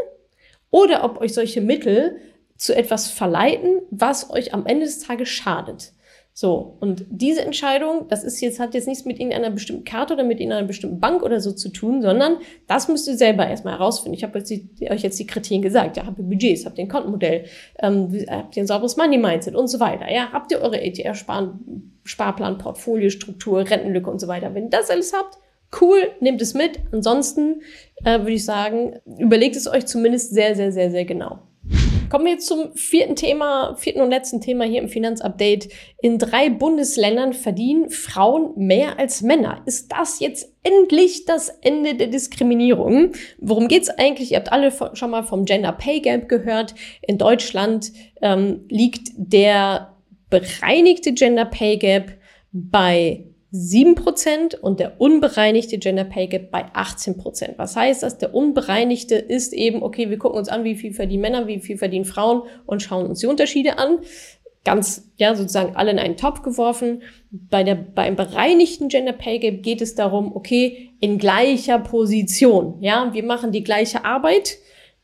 oder 0.70 1.04
ob 1.04 1.20
euch 1.20 1.34
solche 1.34 1.60
Mittel 1.60 2.20
zu 2.56 2.74
etwas 2.74 3.10
verleiten, 3.10 3.82
was 3.90 4.30
euch 4.30 4.54
am 4.54 4.64
Ende 4.64 4.86
des 4.86 5.00
Tages 5.00 5.28
schadet. 5.28 5.92
So, 6.38 6.76
und 6.80 7.06
diese 7.08 7.40
Entscheidung, 7.40 8.08
das 8.08 8.22
ist 8.22 8.42
jetzt, 8.42 8.60
hat 8.60 8.74
jetzt 8.74 8.86
nichts 8.86 9.06
mit 9.06 9.18
irgendeiner 9.18 9.48
bestimmten 9.48 9.84
Karte 9.84 10.12
oder 10.12 10.22
mit 10.22 10.38
irgendeiner 10.38 10.66
bestimmten 10.66 11.00
Bank 11.00 11.22
oder 11.22 11.40
so 11.40 11.50
zu 11.50 11.70
tun, 11.70 12.02
sondern 12.02 12.36
das 12.66 12.88
müsst 12.88 13.08
ihr 13.08 13.16
selber 13.16 13.48
erstmal 13.48 13.78
herausfinden. 13.78 14.18
Ich 14.18 14.22
habe 14.22 14.38
euch 14.38 15.02
jetzt 15.02 15.18
die 15.18 15.26
Kriterien 15.26 15.62
gesagt. 15.62 15.96
Ja, 15.96 16.04
habt 16.04 16.18
ihr 16.18 16.26
Budgets, 16.26 16.66
habt 16.66 16.76
ihr 16.76 16.84
ein 16.84 16.90
Kontenmodell, 16.90 17.46
ähm, 17.78 18.12
habt 18.28 18.54
ihr 18.54 18.64
ein 18.64 18.66
sauberes 18.66 18.98
Money-Mindset 18.98 19.54
und 19.54 19.68
so 19.68 19.80
weiter. 19.80 20.12
Ja, 20.12 20.30
habt 20.30 20.52
ihr 20.52 20.60
eure 20.60 20.78
ETF-Sparplan, 20.78 22.58
Portfolio, 22.58 23.08
Struktur, 23.08 23.60
Rentenlücke 23.60 24.10
und 24.10 24.20
so 24.20 24.28
weiter. 24.28 24.52
Wenn 24.52 24.64
ihr 24.64 24.70
das 24.70 24.90
alles 24.90 25.14
habt, 25.14 25.38
cool, 25.80 26.00
nehmt 26.20 26.42
es 26.42 26.52
mit. 26.52 26.80
Ansonsten 26.92 27.62
äh, 28.04 28.18
würde 28.18 28.32
ich 28.32 28.44
sagen, 28.44 29.00
überlegt 29.18 29.56
es 29.56 29.66
euch 29.66 29.86
zumindest 29.86 30.34
sehr, 30.34 30.54
sehr, 30.54 30.70
sehr, 30.70 30.90
sehr 30.90 31.06
genau. 31.06 31.38
Kommen 32.08 32.24
wir 32.24 32.32
jetzt 32.32 32.46
zum 32.46 32.72
vierten 32.74 33.16
Thema, 33.16 33.74
vierten 33.76 34.00
und 34.00 34.10
letzten 34.10 34.40
Thema 34.40 34.64
hier 34.64 34.80
im 34.80 34.88
Finanzupdate. 34.88 35.68
In 36.00 36.18
drei 36.18 36.50
Bundesländern 36.50 37.32
verdienen 37.32 37.90
Frauen 37.90 38.52
mehr 38.56 38.98
als 38.98 39.22
Männer. 39.22 39.62
Ist 39.66 39.90
das 39.90 40.20
jetzt 40.20 40.52
endlich 40.62 41.24
das 41.24 41.48
Ende 41.48 41.94
der 41.94 42.06
Diskriminierung? 42.06 43.12
Worum 43.38 43.66
geht's 43.66 43.90
eigentlich? 43.90 44.32
Ihr 44.32 44.38
habt 44.38 44.52
alle 44.52 44.72
schon 44.94 45.10
mal 45.10 45.24
vom 45.24 45.44
Gender 45.44 45.72
Pay 45.72 46.00
Gap 46.00 46.28
gehört. 46.28 46.74
In 47.02 47.18
Deutschland 47.18 47.92
ähm, 48.22 48.64
liegt 48.68 49.10
der 49.16 49.96
bereinigte 50.30 51.12
Gender 51.12 51.44
Pay 51.44 51.78
Gap 51.78 52.12
bei 52.52 53.24
7% 53.52 54.58
und 54.58 54.80
der 54.80 55.00
unbereinigte 55.00 55.78
Gender 55.78 56.04
Pay 56.04 56.26
Gap 56.26 56.50
bei 56.50 56.66
18%. 56.72 57.54
Was 57.56 57.76
heißt 57.76 58.02
das? 58.02 58.18
Der 58.18 58.34
unbereinigte 58.34 59.14
ist 59.14 59.52
eben, 59.52 59.82
okay, 59.82 60.10
wir 60.10 60.18
gucken 60.18 60.38
uns 60.38 60.48
an, 60.48 60.64
wie 60.64 60.74
viel 60.74 60.92
verdienen 60.92 61.22
Männer, 61.22 61.46
wie 61.46 61.60
viel 61.60 61.78
verdienen 61.78 62.04
Frauen 62.04 62.42
und 62.66 62.82
schauen 62.82 63.06
uns 63.06 63.20
die 63.20 63.26
Unterschiede 63.26 63.78
an. 63.78 63.98
ganz, 64.64 65.12
ja, 65.16 65.34
sozusagen 65.36 65.76
alle 65.76 65.92
in 65.92 65.98
einen 66.00 66.16
Topf 66.16 66.42
geworfen. 66.42 67.02
Bei 67.30 67.62
der, 67.62 67.76
beim 67.76 68.16
bereinigten 68.16 68.88
Gender 68.88 69.12
Pay 69.12 69.38
Gap 69.38 69.62
geht 69.62 69.80
es 69.80 69.94
darum, 69.94 70.34
okay, 70.34 70.90
in 71.00 71.18
gleicher 71.18 71.78
Position, 71.78 72.78
ja, 72.80 73.14
wir 73.14 73.22
machen 73.22 73.52
die 73.52 73.62
gleiche 73.62 74.04
Arbeit 74.04 74.58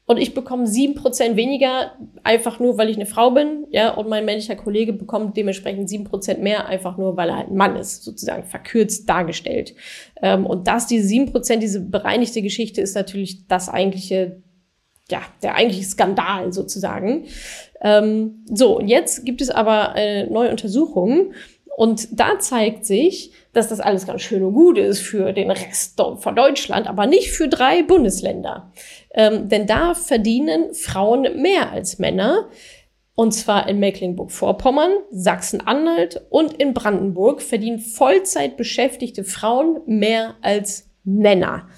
und 0.07 0.17
ich 0.17 0.35
bekomme 0.35 0.67
sieben 0.67 0.95
Prozent 0.95 1.37
weniger, 1.37 1.93
einfach 2.25 2.59
nur, 2.59 2.77
weil 2.77 2.91
ich 2.91 2.97
eine 2.97 3.07
Frau 3.07 3.31
bin, 3.31 3.67
ja, 3.71 3.95
und 3.95 4.09
mein 4.09 4.25
männlicher 4.25 4.57
Kollege 4.57 4.93
bekommt 4.93 5.37
dementsprechend 5.37 5.89
sieben 5.89 6.05
Prozent 6.05 6.43
mehr, 6.43 6.67
einfach 6.67 6.99
nur, 6.99 7.17
weil 7.17 7.29
er 7.29 7.39
halt 7.39 7.51
ein 7.51 7.57
Mann 7.57 7.77
ist, 7.77 8.03
sozusagen 8.03 8.45
verkürzt 8.45 9.09
dargestellt. 9.09 9.75
Ähm, 10.21 10.45
und 10.45 10.67
das, 10.67 10.87
diese 10.87 11.07
sieben 11.07 11.31
Prozent, 11.31 11.63
diese 11.63 11.81
bereinigte 11.81 12.43
Geschichte 12.43 12.81
ist 12.81 12.95
natürlich 12.95 13.47
das 13.47 13.69
eigentliche 13.69 14.43
ja, 15.11 15.21
der 15.43 15.57
eigentliche 15.57 15.85
Skandal 15.85 16.53
sozusagen. 16.53 17.27
Ähm, 17.83 18.45
so, 18.47 18.79
und 18.79 18.89
jetzt 18.89 19.27
gibt 19.27 19.43
es 19.43 19.51
aber 19.51 19.93
eine 19.93 20.31
neue 20.31 20.51
Untersuchung 20.51 21.33
und 21.77 22.19
da 22.19 22.39
zeigt 22.39 22.85
sich, 22.85 23.33
dass 23.53 23.69
das 23.69 23.81
alles 23.81 24.07
ganz 24.07 24.23
schön 24.23 24.43
und 24.43 24.55
gut 24.55 24.79
ist 24.79 25.01
für 25.01 25.33
den 25.33 25.51
Rest 25.51 26.01
von 26.19 26.37
Deutschland, 26.37 26.87
aber 26.87 27.07
nicht 27.07 27.31
für 27.31 27.49
drei 27.49 27.83
Bundesländer. 27.83 28.73
Ähm, 29.15 29.49
denn 29.49 29.67
da 29.67 29.95
verdienen 29.95 30.75
Frauen 30.75 31.41
mehr 31.41 31.73
als 31.73 31.99
Männer. 31.99 32.49
Und 33.15 33.33
zwar 33.33 33.69
in 33.69 33.79
Mecklenburg-Vorpommern, 33.79 34.93
Sachsen-Anhalt 35.11 36.23
und 36.31 36.55
in 36.55 36.73
Brandenburg 36.73 37.43
verdienen 37.43 37.79
Vollzeit 37.79 38.57
beschäftigte 38.57 39.23
Frauen 39.23 39.81
mehr 39.87 40.35
als 40.41 40.91
Männer. 41.05 41.69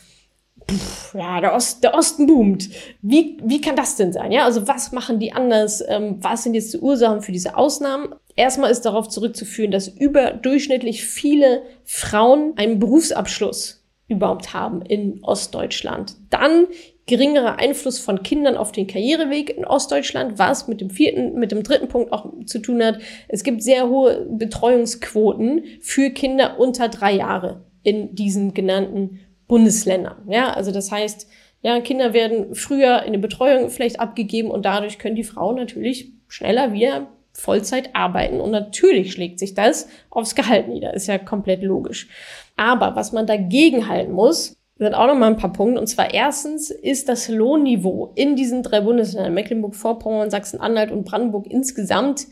Puh, 0.66 1.18
ja, 1.18 1.40
der, 1.40 1.54
Ost, 1.54 1.84
der 1.84 1.94
Osten 1.94 2.26
boomt. 2.26 2.68
Wie, 3.02 3.36
wie 3.42 3.60
kann 3.60 3.76
das 3.76 3.96
denn 3.96 4.12
sein? 4.12 4.32
Ja, 4.32 4.44
also 4.44 4.66
was 4.66 4.92
machen 4.92 5.18
die 5.18 5.32
anders? 5.32 5.82
Ähm, 5.86 6.16
was 6.20 6.42
sind 6.42 6.54
jetzt 6.54 6.72
die 6.72 6.78
Ursachen 6.78 7.20
für 7.20 7.32
diese 7.32 7.56
Ausnahmen? 7.56 8.14
Erstmal 8.36 8.70
ist 8.70 8.82
darauf 8.82 9.08
zurückzuführen, 9.08 9.70
dass 9.70 9.88
überdurchschnittlich 9.88 11.04
viele 11.04 11.62
Frauen 11.84 12.54
einen 12.56 12.78
Berufsabschluss 12.78 13.84
überhaupt 14.08 14.52
haben 14.52 14.82
in 14.82 15.22
Ostdeutschland. 15.22 16.16
Dann 16.30 16.66
geringerer 17.06 17.58
Einfluss 17.58 17.98
von 17.98 18.22
Kindern 18.22 18.56
auf 18.56 18.72
den 18.72 18.86
Karriereweg 18.86 19.56
in 19.56 19.64
Ostdeutschland, 19.64 20.38
was 20.38 20.68
mit 20.68 20.80
dem 20.80 20.90
vierten, 20.90 21.38
mit 21.38 21.52
dem 21.52 21.62
dritten 21.62 21.88
Punkt 21.88 22.12
auch 22.12 22.26
zu 22.46 22.58
tun 22.60 22.82
hat. 22.82 22.98
Es 23.28 23.44
gibt 23.44 23.62
sehr 23.62 23.88
hohe 23.88 24.26
Betreuungsquoten 24.30 25.64
für 25.80 26.10
Kinder 26.10 26.58
unter 26.58 26.88
drei 26.88 27.12
Jahre 27.12 27.64
in 27.82 28.14
diesen 28.14 28.54
genannten 28.54 29.20
Bundesländern. 29.46 30.16
Ja, 30.28 30.52
also 30.52 30.70
das 30.70 30.90
heißt, 30.90 31.28
ja, 31.62 31.80
Kinder 31.80 32.12
werden 32.12 32.54
früher 32.54 33.02
in 33.02 33.08
eine 33.08 33.18
Betreuung 33.18 33.70
vielleicht 33.70 33.98
abgegeben 34.00 34.50
und 34.50 34.64
dadurch 34.64 34.98
können 34.98 35.16
die 35.16 35.24
Frauen 35.24 35.56
natürlich 35.56 36.12
schneller 36.28 36.72
wieder 36.72 37.08
Vollzeit 37.32 37.90
arbeiten. 37.94 38.40
Und 38.40 38.50
natürlich 38.50 39.12
schlägt 39.12 39.38
sich 39.38 39.54
das 39.54 39.88
aufs 40.10 40.34
Gehalt 40.34 40.68
nieder. 40.68 40.94
Ist 40.94 41.08
ja 41.08 41.18
komplett 41.18 41.62
logisch. 41.62 42.08
Aber 42.56 42.96
was 42.96 43.12
man 43.12 43.26
dagegen 43.26 43.88
halten 43.88 44.12
muss, 44.12 44.56
sind 44.76 44.94
auch 44.94 45.06
noch 45.06 45.16
mal 45.16 45.28
ein 45.28 45.36
paar 45.36 45.52
Punkte. 45.52 45.80
Und 45.80 45.86
zwar 45.86 46.12
erstens 46.12 46.70
ist 46.70 47.08
das 47.08 47.28
Lohnniveau 47.28 48.12
in 48.14 48.36
diesen 48.36 48.62
drei 48.62 48.80
Bundesländern, 48.80 49.34
Mecklenburg-Vorpommern, 49.34 50.30
Sachsen-Anhalt 50.30 50.90
und 50.90 51.04
Brandenburg 51.04 51.46
insgesamt 51.46 52.26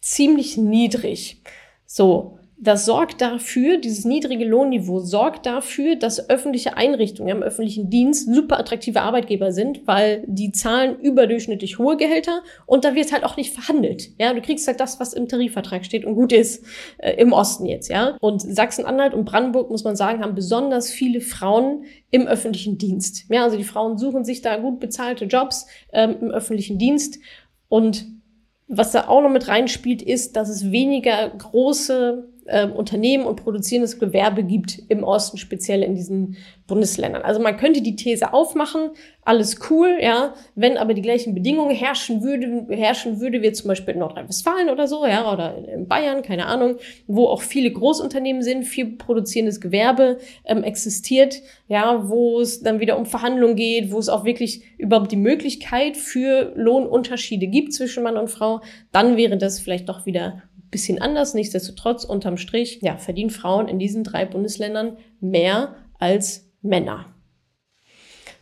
ziemlich 0.00 0.56
niedrig. 0.56 1.42
So. 1.86 2.38
Das 2.58 2.86
sorgt 2.86 3.20
dafür, 3.20 3.76
dieses 3.76 4.06
niedrige 4.06 4.46
Lohnniveau 4.46 5.00
sorgt 5.00 5.44
dafür, 5.44 5.94
dass 5.94 6.30
öffentliche 6.30 6.74
Einrichtungen 6.74 7.36
im 7.36 7.42
öffentlichen 7.42 7.90
Dienst 7.90 8.32
super 8.32 8.58
attraktive 8.58 9.02
Arbeitgeber 9.02 9.52
sind, 9.52 9.86
weil 9.86 10.24
die 10.26 10.52
zahlen 10.52 10.98
überdurchschnittlich 10.98 11.78
hohe 11.78 11.98
Gehälter 11.98 12.40
und 12.64 12.86
da 12.86 12.94
wird 12.94 13.12
halt 13.12 13.24
auch 13.24 13.36
nicht 13.36 13.52
verhandelt. 13.52 14.08
Ja, 14.18 14.32
du 14.32 14.40
kriegst 14.40 14.66
halt 14.66 14.80
das, 14.80 14.98
was 14.98 15.12
im 15.12 15.28
Tarifvertrag 15.28 15.84
steht 15.84 16.06
und 16.06 16.14
gut 16.14 16.32
ist, 16.32 16.64
äh, 16.96 17.12
im 17.16 17.34
Osten 17.34 17.66
jetzt, 17.66 17.90
ja. 17.90 18.16
Und 18.20 18.40
Sachsen-Anhalt 18.40 19.12
und 19.12 19.26
Brandenburg, 19.26 19.70
muss 19.70 19.84
man 19.84 19.94
sagen, 19.94 20.22
haben 20.22 20.34
besonders 20.34 20.90
viele 20.90 21.20
Frauen 21.20 21.84
im 22.10 22.26
öffentlichen 22.26 22.78
Dienst. 22.78 23.26
Ja, 23.28 23.44
also 23.44 23.58
die 23.58 23.64
Frauen 23.64 23.98
suchen 23.98 24.24
sich 24.24 24.40
da 24.40 24.56
gut 24.56 24.80
bezahlte 24.80 25.26
Jobs 25.26 25.66
ähm, 25.92 26.16
im 26.22 26.30
öffentlichen 26.30 26.78
Dienst 26.78 27.18
und 27.68 28.06
was 28.68 28.92
da 28.92 29.08
auch 29.08 29.20
noch 29.20 29.30
mit 29.30 29.46
reinspielt, 29.46 30.02
ist, 30.02 30.36
dass 30.36 30.48
es 30.48 30.72
weniger 30.72 31.28
große 31.28 32.32
äh, 32.46 32.66
Unternehmen 32.66 33.26
und 33.26 33.36
produzierendes 33.36 33.98
Gewerbe 33.98 34.42
gibt 34.42 34.82
im 34.88 35.04
Osten, 35.04 35.38
speziell 35.38 35.82
in 35.82 35.94
diesen 35.94 36.36
Bundesländern. 36.66 37.22
Also 37.22 37.40
man 37.40 37.56
könnte 37.56 37.80
die 37.80 37.96
These 37.96 38.32
aufmachen, 38.32 38.90
alles 39.22 39.58
cool, 39.70 39.98
ja, 40.00 40.34
wenn 40.54 40.76
aber 40.76 40.94
die 40.94 41.02
gleichen 41.02 41.34
Bedingungen 41.34 41.74
herrschen 41.74 42.22
würde, 42.22 42.66
herrschen 42.74 43.20
würde, 43.20 43.42
wie 43.42 43.52
zum 43.52 43.68
Beispiel 43.68 43.94
in 43.94 44.00
Nordrhein-Westfalen 44.00 44.70
oder 44.70 44.88
so, 44.88 45.06
ja, 45.06 45.32
oder 45.32 45.56
in 45.68 45.86
Bayern, 45.86 46.22
keine 46.22 46.46
Ahnung, 46.46 46.76
wo 47.06 47.26
auch 47.26 47.42
viele 47.42 47.70
Großunternehmen 47.70 48.42
sind, 48.42 48.64
viel 48.64 48.96
produzierendes 48.96 49.60
Gewerbe 49.60 50.18
ähm, 50.44 50.62
existiert, 50.62 51.40
ja, 51.68 52.08
wo 52.08 52.40
es 52.40 52.62
dann 52.62 52.80
wieder 52.80 52.98
um 52.98 53.06
Verhandlungen 53.06 53.56
geht, 53.56 53.92
wo 53.92 53.98
es 53.98 54.08
auch 54.08 54.24
wirklich 54.24 54.62
überhaupt 54.78 55.12
die 55.12 55.16
Möglichkeit 55.16 55.96
für 55.96 56.52
Lohnunterschiede 56.56 57.46
gibt 57.46 57.74
zwischen 57.74 58.02
Mann 58.02 58.16
und 58.16 58.28
Frau, 58.28 58.60
dann 58.92 59.16
wäre 59.16 59.36
das 59.36 59.60
vielleicht 59.60 59.88
doch 59.88 60.06
wieder 60.06 60.42
bisschen 60.70 61.00
anders. 61.00 61.34
Nichtsdestotrotz, 61.34 62.04
unterm 62.04 62.36
Strich, 62.36 62.80
ja, 62.82 62.96
verdienen 62.96 63.30
Frauen 63.30 63.68
in 63.68 63.78
diesen 63.78 64.04
drei 64.04 64.24
Bundesländern 64.24 64.96
mehr 65.20 65.76
als 65.98 66.50
Männer. 66.62 67.06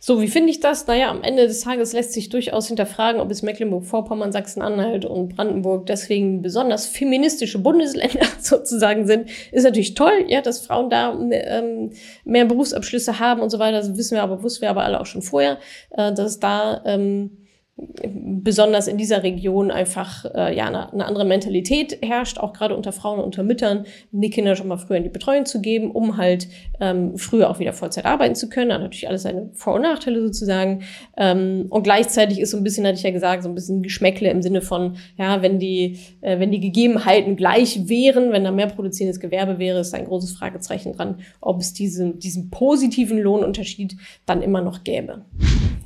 So, 0.07 0.21
wie 0.21 0.27
finde 0.27 0.51
ich 0.51 0.59
das? 0.59 0.85
Naja, 0.85 1.09
am 1.09 1.23
Ende 1.23 1.47
des 1.47 1.61
Tages 1.61 1.91
lässt 1.91 2.13
sich 2.13 2.29
durchaus 2.29 2.67
hinterfragen, 2.67 3.19
ob 3.19 3.31
es 3.31 3.41
Mecklenburg-Vorpommern, 3.41 4.31
Sachsen-Anhalt 4.31 5.03
und 5.03 5.35
Brandenburg 5.35 5.87
deswegen 5.87 6.43
besonders 6.43 6.85
feministische 6.85 7.57
Bundesländer 7.57 8.27
sozusagen 8.39 9.07
sind. 9.07 9.31
Ist 9.51 9.63
natürlich 9.63 9.95
toll, 9.95 10.25
ja, 10.27 10.41
dass 10.41 10.63
Frauen 10.63 10.91
da 10.91 11.11
ähm, 11.31 11.89
mehr 12.23 12.45
Berufsabschlüsse 12.45 13.17
haben 13.17 13.41
und 13.41 13.49
so 13.49 13.57
weiter. 13.57 13.77
Das 13.79 13.97
wissen 13.97 14.13
wir 14.13 14.21
aber, 14.21 14.43
wussten 14.43 14.61
wir 14.61 14.69
aber 14.69 14.83
alle 14.83 15.01
auch 15.01 15.07
schon 15.07 15.23
vorher, 15.23 15.57
äh, 15.89 16.13
dass 16.13 16.39
da 16.39 16.83
ähm, 16.85 17.44
besonders 17.77 18.87
in 18.87 18.97
dieser 18.97 19.23
Region 19.23 19.69
einfach 19.69 20.23
äh, 20.33 20.55
ja 20.55 20.67
eine, 20.67 20.93
eine 20.93 21.05
andere 21.05 21.25
Mentalität 21.25 21.97
herrscht, 22.01 22.37
auch 22.37 22.53
gerade 22.53 22.73
unter 22.73 22.93
Frauen 22.93 23.19
und 23.19 23.25
unter 23.25 23.43
Müttern, 23.43 23.85
die 24.11 24.29
Kinder 24.29 24.55
schon 24.55 24.69
mal 24.69 24.77
früher 24.77 24.97
in 24.97 25.03
die 25.03 25.09
Betreuung 25.09 25.45
zu 25.45 25.59
geben, 25.59 25.91
um 25.91 26.15
halt 26.15 26.47
ähm, 26.79 27.17
früher 27.17 27.49
auch 27.49 27.59
wieder 27.59 27.73
Vollzeit 27.73 28.05
arbeiten 28.05 28.35
zu 28.35 28.47
können. 28.47 28.71
Hat 28.71 28.79
natürlich 28.79 29.09
alles 29.09 29.23
seine 29.23 29.49
Vor- 29.53 29.75
und 29.75 29.81
Nachteile 29.81 30.21
sozusagen. 30.21 30.83
Ähm, 31.17 31.65
und 31.69 31.83
gleichzeitig 31.83 32.39
ist 32.39 32.51
so 32.51 32.57
ein 32.57 32.63
bisschen, 32.63 32.85
hatte 32.85 32.95
ich 32.97 33.03
ja 33.03 33.11
gesagt, 33.11 33.43
so 33.43 33.49
ein 33.49 33.55
bisschen 33.55 33.83
Geschmäckle 33.83 34.29
im 34.29 34.41
Sinne 34.41 34.61
von, 34.61 34.95
ja, 35.17 35.41
wenn 35.41 35.59
die, 35.59 35.99
äh, 36.21 36.39
wenn 36.39 36.51
die 36.51 36.61
Gegebenheiten 36.61 37.35
gleich 37.35 37.89
wären, 37.89 38.31
wenn 38.31 38.45
da 38.45 38.51
mehr 38.51 38.67
produzierendes 38.67 39.19
Gewerbe 39.19 39.59
wäre, 39.59 39.79
ist 39.79 39.93
ein 39.93 40.05
großes 40.05 40.37
Fragezeichen 40.37 40.93
dran, 40.93 41.19
ob 41.41 41.59
es 41.59 41.73
diesen, 41.73 42.19
diesen 42.19 42.51
positiven 42.51 43.19
Lohnunterschied 43.19 43.97
dann 44.25 44.41
immer 44.41 44.61
noch 44.61 44.85
gäbe. 44.85 45.25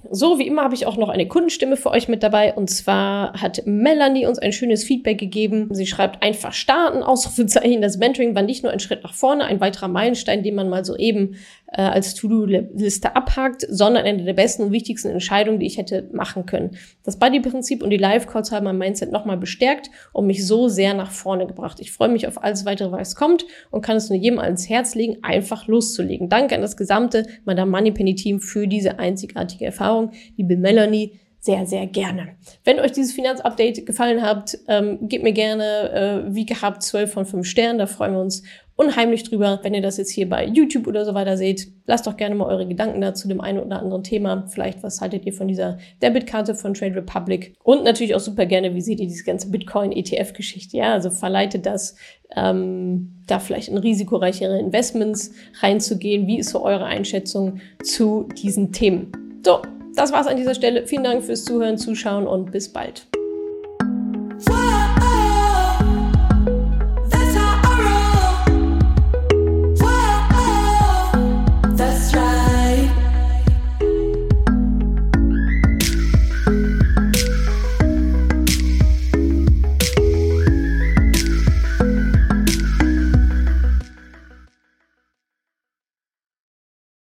So, 0.10 0.40
wie 0.40 0.48
immer 0.48 0.64
habe 0.64 0.76
ich 0.76 0.86
auch 0.86 0.98
noch 0.98 1.10
eine 1.10 1.28
Kundenstimme 1.28 1.76
für 1.76 1.92
euch 1.92 2.08
mit 2.08 2.24
dabei. 2.24 2.54
Und 2.54 2.70
zwar 2.70 3.34
hat 3.34 3.64
Melanie 3.66 4.26
uns 4.26 4.40
ein 4.40 4.54
schönes 4.54 4.84
Feedback 4.84 5.18
gegeben. 5.18 5.68
Sie 5.72 5.86
schreibt 5.86 6.24
einfach 6.24 6.54
starten, 6.54 7.04
Ausrufezeichen. 7.04 7.82
Das 7.82 7.98
Mentoring 7.98 8.34
war 8.34 8.42
nicht 8.42 8.64
nur 8.64 8.72
ein 8.72 8.80
Schritt 8.80 9.04
nach 9.04 9.14
vorne, 9.14 9.46
ein 9.46 9.60
weiterer 9.60 9.88
Meilenstein, 9.88 10.42
den 10.42 10.56
man 10.56 10.70
mal 10.70 10.86
so 10.86 10.96
eben 10.96 11.36
äh, 11.72 11.82
als 11.82 12.16
To-Do-Liste 12.16 13.16
abhakt, 13.16 13.66
sondern 13.70 14.06
eine 14.06 14.24
der 14.24 14.34
besten 14.34 14.64
und 14.64 14.72
wichtigsten 14.72 15.10
Entscheidungen, 15.10 15.60
die 15.60 15.68
ich 15.68 15.78
hätte 15.78 16.10
machen 16.12 16.46
können. 16.46 16.78
Das 17.04 17.18
Buddy-Prinzip 17.20 17.84
und 17.84 17.90
die 17.90 17.98
Live-Calls 17.98 18.52
haben 18.52 18.66
mein 18.66 18.78
Mindset 18.78 19.12
nochmal 19.12 19.38
bestärkt 19.38 19.90
und 20.14 20.28
mich 20.28 20.46
so 20.46 20.68
sehr 20.68 20.94
nach 20.94 21.12
vorne 21.12 21.48
gebracht. 21.48 21.80
Ich 21.80 21.92
freue 21.92 22.10
mich 22.10 22.28
auf 22.28 22.44
alles 22.44 22.66
weitere, 22.66 22.92
was 22.92 23.16
kommt 23.16 23.46
und 23.72 23.82
kann 23.82 23.98
es 23.98 24.10
nur 24.10 24.18
jedem 24.18 24.40
ans 24.40 24.70
Herz 24.70 24.96
legen, 24.96 25.18
einfach 25.22 25.68
loszulegen. 25.68 26.30
Danke 26.30 26.56
an 26.56 26.62
das 26.62 26.78
gesamte 26.78 27.26
Madame 27.46 27.72
Moneypenny 27.72 28.16
Team 28.16 28.40
für 28.40 28.68
diese 28.68 29.00
einzigartige 29.00 29.66
Erfahrung. 29.66 30.12
Liebe 30.38 30.58
Melanie, 30.58 31.20
sehr, 31.42 31.66
sehr 31.66 31.88
gerne. 31.88 32.36
Wenn 32.66 32.80
euch 32.80 32.92
dieses 32.92 33.14
Finanzupdate 33.14 33.86
gefallen 33.86 34.22
hat, 34.22 34.58
ähm, 34.68 35.08
gebt 35.08 35.24
mir 35.24 35.32
gerne, 35.32 36.26
äh, 36.28 36.36
wie 36.36 36.46
gehabt, 36.46 36.84
12 36.84 37.14
von 37.14 37.26
5 37.26 37.48
Sternen. 37.48 37.80
Da 37.80 37.86
freuen 37.86 38.14
wir 38.14 38.20
uns 38.20 38.44
unheimlich 38.80 39.24
drüber. 39.24 39.60
Wenn 39.62 39.74
ihr 39.74 39.82
das 39.82 39.98
jetzt 39.98 40.12
hier 40.12 40.30
bei 40.30 40.46
YouTube 40.46 40.88
oder 40.88 41.04
so 41.04 41.14
weiter 41.14 41.36
seht, 41.36 41.68
lasst 41.86 42.08
doch 42.08 42.16
gerne 42.16 42.34
mal 42.34 42.46
eure 42.46 42.66
Gedanken 42.66 43.02
dazu 43.02 43.28
dem 43.28 43.42
einen 43.42 43.60
oder 43.60 43.82
anderen 43.82 44.04
Thema. 44.04 44.46
Vielleicht, 44.48 44.82
was 44.84 45.02
haltet 45.02 45.26
ihr 45.26 45.34
von 45.34 45.50
dieser 45.50 45.78
Debitkarte 46.02 46.56
von 46.56 46.74
Trade 46.74 46.96
Republic? 46.96 47.54
Und 47.62 47.84
natürlich 47.84 48.16
auch 48.16 48.22
super 48.22 48.46
gerne, 48.46 48.74
wie 48.74 48.82
seht 48.82 49.02
ihr 49.02 49.08
diese 49.08 49.26
ganze 49.26 49.52
Bitcoin-ETF-Geschichte? 49.52 50.78
Ja, 50.78 50.94
also 50.94 51.10
verleitet 51.10 51.66
das, 51.66 51.98
ähm, 52.38 53.16
da 53.28 53.40
vielleicht 53.40 53.68
in 53.68 53.78
risikoreichere 53.78 54.58
Investments 54.58 55.34
reinzugehen. 55.62 56.26
Wie 56.26 56.40
ist 56.40 56.52
so 56.52 56.64
eure 56.64 56.86
Einschätzung 56.86 57.60
zu 57.84 58.30
diesen 58.42 58.72
Themen? 58.72 59.12
So, 59.46 59.62
das 59.96 60.14
war's 60.14 60.28
an 60.28 60.38
dieser 60.38 60.56
Stelle. 60.56 60.88
Vielen 60.88 61.04
Dank 61.04 61.24
fürs 61.24 61.44
Zuhören, 61.44 61.78
Zuschauen 61.78 62.28
und 62.28 62.52
bis 62.52 62.72
bald. 62.72 63.08